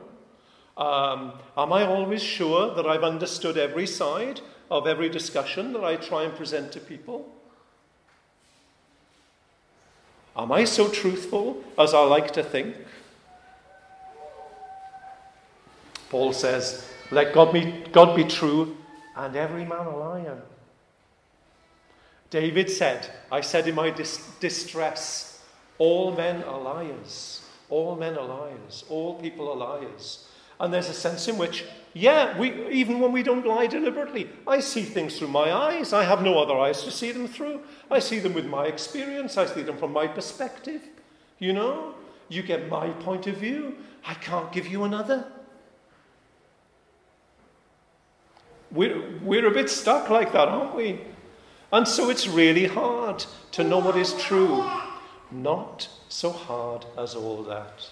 Um, 0.78 1.34
am 1.58 1.74
I 1.74 1.86
always 1.86 2.24
sure 2.24 2.74
that 2.74 2.86
I've 2.86 3.04
understood 3.04 3.58
every 3.58 3.86
side 3.86 4.42
of 4.72 4.88
every 4.88 5.10
discussion 5.10 5.74
that 5.74 5.84
I 5.84 5.98
try 5.98 6.24
and 6.24 6.34
present 6.34 6.72
to 6.74 6.80
people? 6.80 7.28
Am 10.36 10.52
I 10.52 10.64
so 10.64 10.88
truthful 10.90 11.64
as 11.78 11.94
I 11.94 12.02
like 12.04 12.32
to 12.32 12.44
think? 12.44 12.78
Paul 16.10 16.34
says, 16.34 16.88
Let 17.12 17.34
God 17.34 17.52
be, 17.52 17.84
God 17.92 18.16
be 18.16 18.24
true 18.24 18.78
and 19.16 19.36
every 19.36 19.66
man 19.66 19.86
a 19.86 19.98
liar. 19.98 20.42
David 22.30 22.70
said, 22.70 23.08
I 23.32 23.42
said 23.42 23.68
in 23.68 23.76
my 23.76 23.90
dis- 23.90 24.26
distress, 24.40 25.39
all 25.80 26.12
men 26.12 26.44
are 26.44 26.60
liars. 26.60 27.42
All 27.70 27.96
men 27.96 28.18
are 28.18 28.26
liars. 28.26 28.84
All 28.90 29.16
people 29.16 29.50
are 29.50 29.56
liars. 29.56 30.28
And 30.60 30.74
there's 30.74 30.90
a 30.90 30.94
sense 30.94 31.28
in 31.30 31.38
which, 31.38 31.64
yeah, 31.94 32.38
we, 32.38 32.68
even 32.70 33.00
when 33.00 33.14
we 33.14 33.24
don't 33.24 33.48
lie 33.48 33.68
deliberately, 33.68 34.30
I 34.46 34.60
see 34.60 34.84
things 34.84 35.18
through 35.18 35.30
my 35.30 35.54
eyes. 35.54 35.94
I 35.94 36.04
have 36.04 36.22
no 36.22 36.38
other 36.38 36.58
eyes 36.58 36.84
to 36.84 36.92
see 36.92 37.12
them 37.12 37.28
through. 37.28 37.62
I 37.90 38.00
see 38.00 38.20
them 38.20 38.34
with 38.34 38.46
my 38.46 38.66
experience. 38.66 39.38
I 39.38 39.46
see 39.46 39.62
them 39.62 39.78
from 39.78 39.94
my 39.94 40.06
perspective. 40.06 40.82
You 41.40 41.54
know, 41.54 41.96
you 42.28 42.44
get 42.44 42.68
my 42.68 42.90
point 42.90 43.28
of 43.28 43.38
view. 43.38 43.78
I 44.06 44.16
can't 44.16 44.52
give 44.52 44.68
you 44.68 44.84
another. 44.84 45.26
We're, 48.72 49.18
we're 49.24 49.48
a 49.48 49.52
bit 49.52 49.70
stuck 49.70 50.10
like 50.10 50.34
that, 50.34 50.50
aren't 50.50 50.76
we? 50.76 51.00
And 51.72 51.88
so 51.88 52.10
it's 52.10 52.28
really 52.28 52.66
hard 52.66 53.24
to 53.54 53.64
know 53.64 53.80
what 53.80 53.96
is 53.96 54.14
true. 54.16 54.64
Not 55.32 55.90
so 56.08 56.32
hard 56.32 56.86
as 56.98 57.16
all 57.16 57.44
that. 57.44 57.90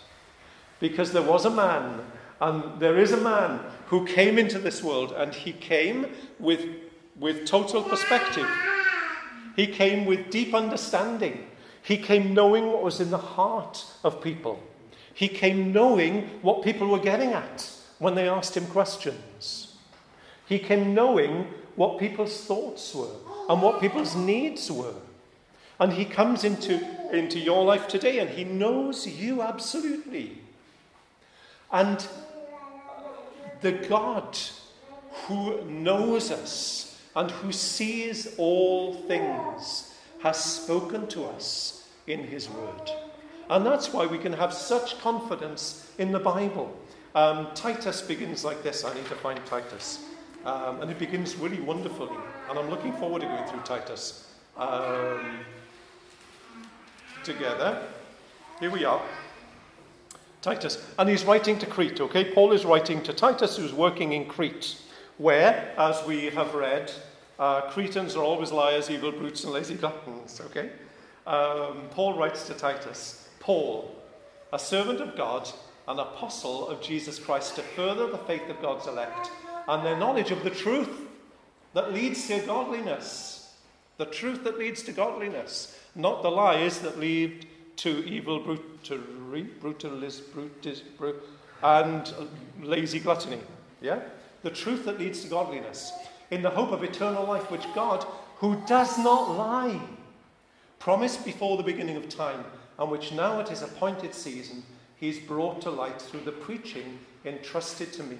Because 0.79 1.11
there 1.11 1.21
was 1.21 1.45
a 1.45 1.49
man, 1.49 2.01
and 2.41 2.79
there 2.79 2.97
is 2.97 3.11
a 3.11 3.17
man 3.17 3.59
who 3.87 4.05
came 4.05 4.37
into 4.37 4.59
this 4.59 4.83
world, 4.83 5.11
and 5.11 5.33
he 5.33 5.53
came 5.53 6.07
with, 6.39 6.65
with 7.19 7.45
total 7.45 7.83
perspective. 7.83 8.49
He 9.55 9.67
came 9.67 10.05
with 10.05 10.29
deep 10.29 10.53
understanding. 10.53 11.47
He 11.81 11.97
came 11.97 12.33
knowing 12.33 12.67
what 12.67 12.83
was 12.83 12.99
in 12.99 13.09
the 13.09 13.17
heart 13.17 13.85
of 14.03 14.21
people. 14.21 14.61
He 15.13 15.27
came 15.27 15.73
knowing 15.73 16.29
what 16.41 16.63
people 16.63 16.87
were 16.87 16.99
getting 16.99 17.33
at 17.33 17.71
when 17.97 18.13
they 18.13 18.29
asked 18.29 18.55
him 18.55 18.67
questions. 18.67 19.75
He 20.47 20.59
came 20.59 20.93
knowing 20.93 21.47
what 21.75 21.99
people's 21.99 22.45
thoughts 22.45 22.93
were 22.93 23.15
and 23.49 23.61
what 23.61 23.81
people's 23.81 24.15
needs 24.15 24.71
were. 24.71 24.93
And 25.79 25.93
he 25.93 26.05
comes 26.05 26.43
into, 26.43 26.79
into 27.11 27.39
your 27.39 27.63
life 27.63 27.87
today 27.87 28.19
and 28.19 28.29
he 28.29 28.43
knows 28.43 29.07
you 29.07 29.41
absolutely. 29.41 30.39
And 31.71 32.05
the 33.61 33.73
God 33.73 34.37
who 35.25 35.63
knows 35.65 36.31
us 36.31 36.99
and 37.15 37.29
who 37.29 37.51
sees 37.51 38.35
all 38.37 38.93
things 38.93 39.93
has 40.23 40.43
spoken 40.43 41.07
to 41.07 41.25
us 41.25 41.87
in 42.07 42.23
his 42.23 42.49
word. 42.49 42.91
And 43.49 43.65
that's 43.65 43.93
why 43.93 44.05
we 44.05 44.17
can 44.17 44.33
have 44.33 44.53
such 44.53 44.99
confidence 44.99 45.91
in 45.97 46.11
the 46.11 46.19
Bible. 46.19 46.75
Um, 47.15 47.47
Titus 47.55 48.01
begins 48.01 48.43
like 48.43 48.61
this. 48.63 48.83
I 48.83 48.93
need 48.93 49.05
to 49.05 49.15
find 49.15 49.43
Titus. 49.45 50.03
Um, 50.45 50.81
and 50.81 50.91
it 50.91 50.99
begins 50.99 51.35
really 51.35 51.59
wonderfully. 51.59 52.15
And 52.49 52.59
I'm 52.59 52.69
looking 52.69 52.93
forward 52.93 53.21
to 53.21 53.27
going 53.27 53.47
through 53.47 53.61
Titus 53.61 54.27
um, 54.57 55.39
together. 57.27 57.85
Here 58.61 58.71
we 58.71 58.85
are. 58.85 59.01
Titus. 60.41 60.81
And 60.97 61.09
he's 61.09 61.25
writing 61.25 61.59
to 61.59 61.65
Crete, 61.65 61.99
okay? 61.99 62.31
Paul 62.31 62.53
is 62.53 62.63
writing 62.63 63.03
to 63.03 63.11
Titus, 63.11 63.57
who's 63.57 63.73
working 63.73 64.13
in 64.13 64.27
Crete, 64.27 64.77
where, 65.17 65.73
as 65.77 66.01
we 66.07 66.27
have 66.27 66.53
read, 66.53 66.89
uh, 67.37 67.69
Cretans 67.69 68.15
are 68.15 68.23
always 68.23 68.53
liars, 68.53 68.89
evil 68.89 69.11
brutes, 69.11 69.43
and 69.43 69.51
lazy 69.51 69.75
gluttons, 69.75 70.39
okay? 70.45 70.69
Um, 71.27 71.89
Paul 71.91 72.17
writes 72.17 72.47
to 72.47 72.53
Titus 72.53 73.27
Paul, 73.41 73.93
a 74.53 74.57
servant 74.57 75.01
of 75.01 75.17
God, 75.17 75.49
an 75.89 75.99
apostle 75.99 76.69
of 76.69 76.81
Jesus 76.81 77.19
Christ, 77.19 77.57
to 77.57 77.61
further 77.61 78.07
the 78.07 78.19
faith 78.19 78.49
of 78.49 78.61
God's 78.61 78.87
elect 78.87 79.29
and 79.67 79.85
their 79.85 79.97
knowledge 79.97 80.31
of 80.31 80.45
the 80.45 80.49
truth 80.49 81.01
that 81.73 81.93
leads 81.93 82.25
to 82.29 82.39
godliness. 82.39 83.36
The 83.97 84.05
truth 84.05 84.43
that 84.43 84.59
leads 84.59 84.83
to 84.83 84.91
godliness, 84.91 85.77
not 85.95 86.21
the 86.21 86.31
lies 86.31 86.79
that 86.79 86.99
lead 86.99 87.47
to 87.77 88.05
evil 88.07 88.39
brutally, 88.39 89.47
brutalis, 89.61 90.21
brutis, 90.21 90.81
brut, 90.97 91.15
and 91.63 92.13
lazy 92.61 92.99
gluttony. 92.99 93.39
Yeah? 93.81 93.99
The 94.43 94.49
truth 94.49 94.85
that 94.85 94.99
leads 94.99 95.21
to 95.21 95.27
godliness, 95.27 95.91
in 96.29 96.41
the 96.41 96.49
hope 96.49 96.71
of 96.71 96.83
eternal 96.83 97.25
life, 97.25 97.49
which 97.49 97.65
God, 97.73 98.03
who 98.37 98.61
does 98.67 98.97
not 98.97 99.31
lie, 99.31 99.79
promised 100.79 101.25
before 101.25 101.57
the 101.57 101.63
beginning 101.63 101.97
of 101.97 102.09
time, 102.09 102.43
and 102.77 102.91
which 102.91 103.11
now 103.11 103.39
at 103.39 103.49
his 103.49 103.63
appointed 103.63 104.13
season 104.13 104.63
he's 104.97 105.19
brought 105.19 105.61
to 105.61 105.71
light 105.71 106.01
through 106.01 106.21
the 106.21 106.31
preaching 106.31 106.99
entrusted 107.25 107.91
to 107.93 108.03
me 108.03 108.17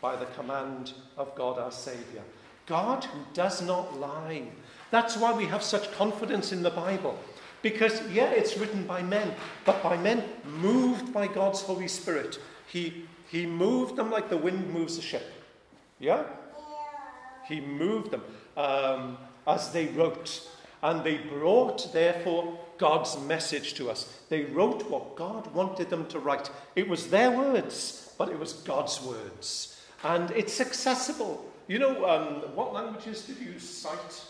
by 0.00 0.16
the 0.16 0.26
command 0.26 0.92
of 1.16 1.34
God 1.34 1.58
our 1.58 1.72
Saviour. 1.72 2.22
God 2.66 3.04
who 3.04 3.20
does 3.34 3.62
not 3.62 3.98
lie. 3.98 4.44
That's 4.90 5.16
why 5.16 5.32
we 5.32 5.46
have 5.46 5.62
such 5.62 5.92
confidence 5.92 6.52
in 6.52 6.62
the 6.62 6.70
Bible. 6.70 7.18
Because, 7.62 8.00
yeah, 8.10 8.30
it's 8.30 8.56
written 8.56 8.86
by 8.86 9.02
men, 9.02 9.34
but 9.64 9.82
by 9.82 9.96
men 9.96 10.24
moved 10.44 11.12
by 11.12 11.26
God's 11.26 11.60
Holy 11.62 11.88
Spirit. 11.88 12.38
He, 12.66 13.04
he 13.28 13.46
moved 13.46 13.96
them 13.96 14.10
like 14.10 14.28
the 14.28 14.36
wind 14.36 14.72
moves 14.72 14.96
a 14.96 15.02
ship. 15.02 15.24
Yeah? 15.98 16.24
He 17.46 17.60
moved 17.60 18.12
them 18.12 18.22
um, 18.56 19.18
as 19.46 19.72
they 19.72 19.86
wrote. 19.86 20.48
And 20.82 21.02
they 21.02 21.16
brought, 21.16 21.92
therefore, 21.92 22.56
God's 22.78 23.18
message 23.20 23.74
to 23.74 23.90
us. 23.90 24.20
They 24.28 24.44
wrote 24.44 24.88
what 24.88 25.16
God 25.16 25.52
wanted 25.52 25.90
them 25.90 26.06
to 26.06 26.20
write. 26.20 26.50
It 26.76 26.88
was 26.88 27.08
their 27.08 27.32
words, 27.32 28.14
but 28.16 28.28
it 28.28 28.38
was 28.38 28.52
God's 28.52 29.02
words 29.02 29.78
and 30.04 30.30
it's 30.32 30.60
accessible. 30.60 31.44
You 31.66 31.78
know, 31.78 32.06
um, 32.06 32.54
what 32.54 32.72
languages 32.72 33.22
did 33.22 33.38
you 33.38 33.58
cite? 33.58 34.22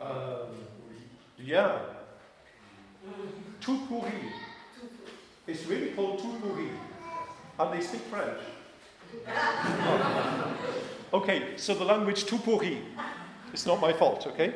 Um, 0.00 0.66
yeah. 1.38 1.78
Tupuri. 3.60 4.12
It's 5.46 5.66
really 5.66 5.90
called 5.90 6.20
Tupuri. 6.20 6.70
And 7.58 7.72
they 7.72 7.84
speak 7.84 8.02
French. 8.02 8.40
okay, 11.12 11.56
so 11.56 11.74
the 11.74 11.84
language 11.84 12.24
Tupuri. 12.24 12.82
It's 13.52 13.66
not 13.66 13.80
my 13.80 13.92
fault, 13.92 14.26
okay? 14.26 14.54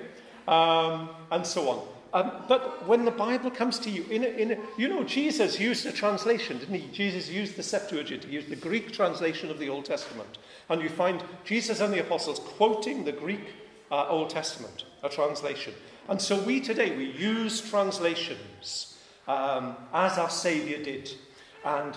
Um, 0.48 1.10
and 1.30 1.46
so 1.46 1.68
on. 1.68 1.86
Um, 2.12 2.32
but 2.48 2.86
when 2.88 3.04
the 3.04 3.10
Bible 3.12 3.50
comes 3.50 3.78
to 3.80 3.90
you, 3.90 4.04
in 4.10 4.24
a, 4.24 4.26
in 4.26 4.52
a, 4.52 4.58
you 4.76 4.88
know, 4.88 5.04
Jesus 5.04 5.60
used 5.60 5.86
a 5.86 5.92
translation, 5.92 6.58
didn't 6.58 6.74
he? 6.74 6.88
Jesus 6.88 7.28
used 7.28 7.56
the 7.56 7.62
Septuagint, 7.62 8.24
he 8.24 8.32
used 8.32 8.48
the 8.48 8.56
Greek 8.56 8.92
translation 8.92 9.48
of 9.48 9.60
the 9.60 9.68
Old 9.68 9.84
Testament. 9.84 10.38
And 10.68 10.82
you 10.82 10.88
find 10.88 11.22
Jesus 11.44 11.80
and 11.80 11.92
the 11.92 12.00
apostles 12.00 12.40
quoting 12.40 13.04
the 13.04 13.12
Greek 13.12 13.54
uh, 13.92 14.08
Old 14.08 14.30
Testament, 14.30 14.84
a 15.02 15.08
translation. 15.08 15.74
And 16.08 16.20
so 16.20 16.40
we 16.40 16.60
today, 16.60 16.96
we 16.96 17.10
use 17.12 17.60
translations 17.60 18.98
um, 19.28 19.76
as 19.92 20.18
our 20.18 20.30
Saviour 20.30 20.82
did. 20.82 21.10
And 21.64 21.96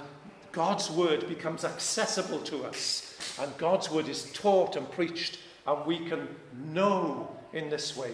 God's 0.51 0.91
word 0.91 1.27
becomes 1.27 1.65
accessible 1.65 2.39
to 2.41 2.63
us. 2.65 3.17
And 3.39 3.55
God's 3.57 3.89
word 3.89 4.07
is 4.07 4.31
taught 4.33 4.75
and 4.75 4.89
preached. 4.91 5.39
And 5.65 5.85
we 5.85 5.99
can 6.07 6.27
know 6.71 7.35
in 7.53 7.69
this 7.69 7.97
way 7.97 8.11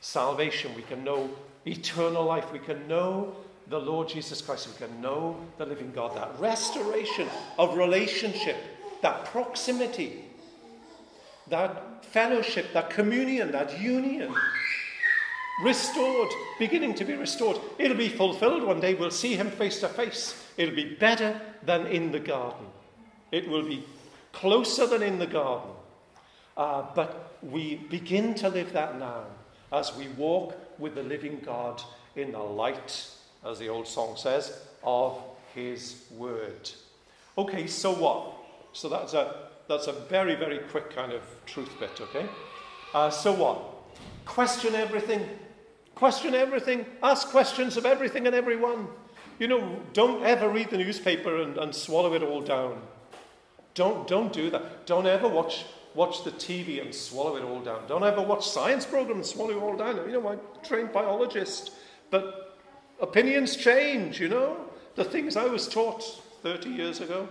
salvation. 0.00 0.74
We 0.74 0.82
can 0.82 1.04
know 1.04 1.30
eternal 1.64 2.24
life. 2.24 2.52
We 2.52 2.58
can 2.58 2.88
know 2.88 3.36
the 3.68 3.78
Lord 3.78 4.08
Jesus 4.08 4.40
Christ. 4.40 4.68
We 4.68 4.86
can 4.86 5.00
know 5.00 5.36
the 5.58 5.66
living 5.66 5.92
God. 5.94 6.16
That 6.16 6.38
restoration 6.40 7.28
of 7.58 7.76
relationship, 7.76 8.56
that 9.02 9.26
proximity, 9.26 10.24
that 11.48 12.04
fellowship, 12.06 12.72
that 12.72 12.90
communion, 12.90 13.52
that 13.52 13.80
union. 13.80 14.34
Restored, 15.62 16.30
beginning 16.58 16.94
to 16.94 17.04
be 17.04 17.14
restored. 17.14 17.58
It'll 17.78 17.96
be 17.96 18.08
fulfilled 18.08 18.64
one 18.64 18.80
day. 18.80 18.94
We'll 18.94 19.10
see 19.10 19.36
him 19.36 19.50
face 19.50 19.80
to 19.80 19.88
face. 19.88 20.34
It'll 20.56 20.74
be 20.74 20.94
better 20.94 21.40
than 21.62 21.86
in 21.86 22.10
the 22.10 22.20
garden. 22.20 22.66
It 23.30 23.48
will 23.48 23.62
be 23.62 23.84
closer 24.32 24.86
than 24.86 25.02
in 25.02 25.18
the 25.18 25.26
garden. 25.26 25.70
Uh, 26.56 26.84
but 26.94 27.36
we 27.42 27.76
begin 27.76 28.34
to 28.36 28.48
live 28.48 28.72
that 28.72 28.98
now 28.98 29.24
as 29.72 29.94
we 29.96 30.08
walk 30.08 30.54
with 30.78 30.94
the 30.94 31.02
living 31.02 31.40
God 31.44 31.82
in 32.14 32.32
the 32.32 32.38
light, 32.38 33.08
as 33.44 33.58
the 33.58 33.68
old 33.68 33.88
song 33.88 34.16
says, 34.16 34.60
of 34.82 35.18
his 35.54 36.04
word. 36.10 36.70
Okay, 37.38 37.66
so 37.66 37.92
what? 37.92 38.32
So 38.72 38.88
that's 38.88 39.14
a, 39.14 39.48
that's 39.68 39.86
a 39.86 39.92
very, 39.92 40.34
very 40.34 40.58
quick 40.58 40.94
kind 40.94 41.12
of 41.12 41.22
truth 41.46 41.70
bit, 41.78 42.00
okay? 42.00 42.26
Uh, 42.94 43.10
so 43.10 43.32
what? 43.32 43.60
Question 44.24 44.74
everything. 44.74 45.28
Question 45.94 46.34
everything. 46.34 46.86
Ask 47.02 47.28
questions 47.28 47.76
of 47.76 47.86
everything 47.86 48.26
and 48.26 48.34
everyone. 48.34 48.88
You 49.38 49.48
know, 49.48 49.80
don't 49.92 50.24
ever 50.24 50.48
read 50.48 50.70
the 50.70 50.78
newspaper 50.78 51.42
and, 51.42 51.56
and 51.58 51.74
swallow 51.74 52.14
it 52.14 52.22
all 52.22 52.40
down. 52.40 52.80
Don't, 53.74 54.06
don't 54.06 54.32
do 54.32 54.50
that. 54.50 54.86
Don't 54.86 55.06
ever 55.06 55.28
watch 55.28 55.64
watch 55.94 56.24
the 56.24 56.30
TV 56.30 56.80
and 56.80 56.94
swallow 56.94 57.36
it 57.36 57.42
all 57.42 57.60
down. 57.60 57.86
Don't 57.86 58.04
ever 58.04 58.22
watch 58.22 58.48
science 58.48 58.86
programs 58.86 59.16
and 59.16 59.26
swallow 59.26 59.50
it 59.50 59.62
all 59.62 59.76
down. 59.76 59.96
You 60.06 60.12
know, 60.12 60.28
I'm 60.28 60.38
a 60.38 60.66
trained 60.66 60.92
biologist, 60.92 61.72
but 62.10 62.58
opinions 63.00 63.56
change, 63.56 64.20
you 64.20 64.28
know. 64.28 64.56
The 64.94 65.04
things 65.04 65.36
I 65.36 65.46
was 65.46 65.68
taught 65.68 66.02
30 66.42 66.70
years 66.70 67.00
ago, 67.00 67.28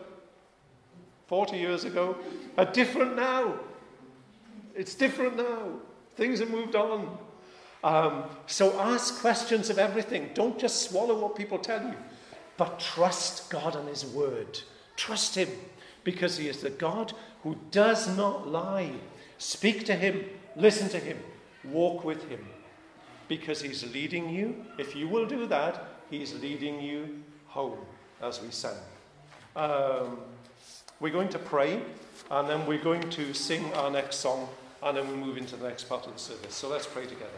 40 1.31 1.55
years 1.55 1.85
ago, 1.85 2.17
are 2.57 2.65
different 2.65 3.15
now. 3.15 3.53
It's 4.75 4.93
different 4.93 5.37
now. 5.37 5.79
Things 6.17 6.41
have 6.41 6.51
moved 6.51 6.75
on. 6.75 7.17
Um, 7.85 8.25
so 8.47 8.77
ask 8.77 9.21
questions 9.21 9.69
of 9.69 9.79
everything. 9.79 10.31
Don't 10.33 10.59
just 10.59 10.89
swallow 10.89 11.17
what 11.17 11.37
people 11.37 11.57
tell 11.57 11.81
you, 11.81 11.95
but 12.57 12.81
trust 12.81 13.49
God 13.49 13.77
and 13.77 13.87
His 13.87 14.05
Word. 14.05 14.59
Trust 14.97 15.35
Him 15.35 15.47
because 16.03 16.35
He 16.35 16.49
is 16.49 16.57
the 16.57 16.69
God 16.69 17.13
who 17.43 17.55
does 17.71 18.13
not 18.17 18.49
lie. 18.49 18.91
Speak 19.37 19.85
to 19.85 19.95
him, 19.95 20.25
listen 20.57 20.89
to 20.89 20.99
him, 20.99 21.17
walk 21.63 22.03
with 22.03 22.27
him. 22.29 22.45
Because 23.29 23.61
he's 23.61 23.89
leading 23.93 24.29
you. 24.29 24.65
If 24.77 24.97
you 24.97 25.07
will 25.07 25.25
do 25.25 25.47
that, 25.47 25.85
he's 26.09 26.33
leading 26.33 26.81
you 26.81 27.23
home, 27.47 27.79
as 28.21 28.41
we 28.41 28.51
sang. 28.51 28.75
Um, 29.55 30.19
we're 31.01 31.11
going 31.11 31.29
to 31.29 31.39
pray, 31.39 31.81
and 32.29 32.47
then 32.47 32.65
we're 32.65 32.83
going 32.83 33.09
to 33.09 33.33
sing 33.33 33.73
our 33.73 33.89
next 33.89 34.17
song, 34.17 34.47
and 34.83 34.95
then 34.95 35.07
we 35.09 35.15
move 35.15 35.37
into 35.37 35.55
the 35.55 35.67
next 35.67 35.89
part 35.89 36.05
of 36.05 36.13
the 36.13 36.19
service. 36.19 36.53
So 36.53 36.69
let's 36.69 36.85
pray 36.85 37.03
together. 37.03 37.31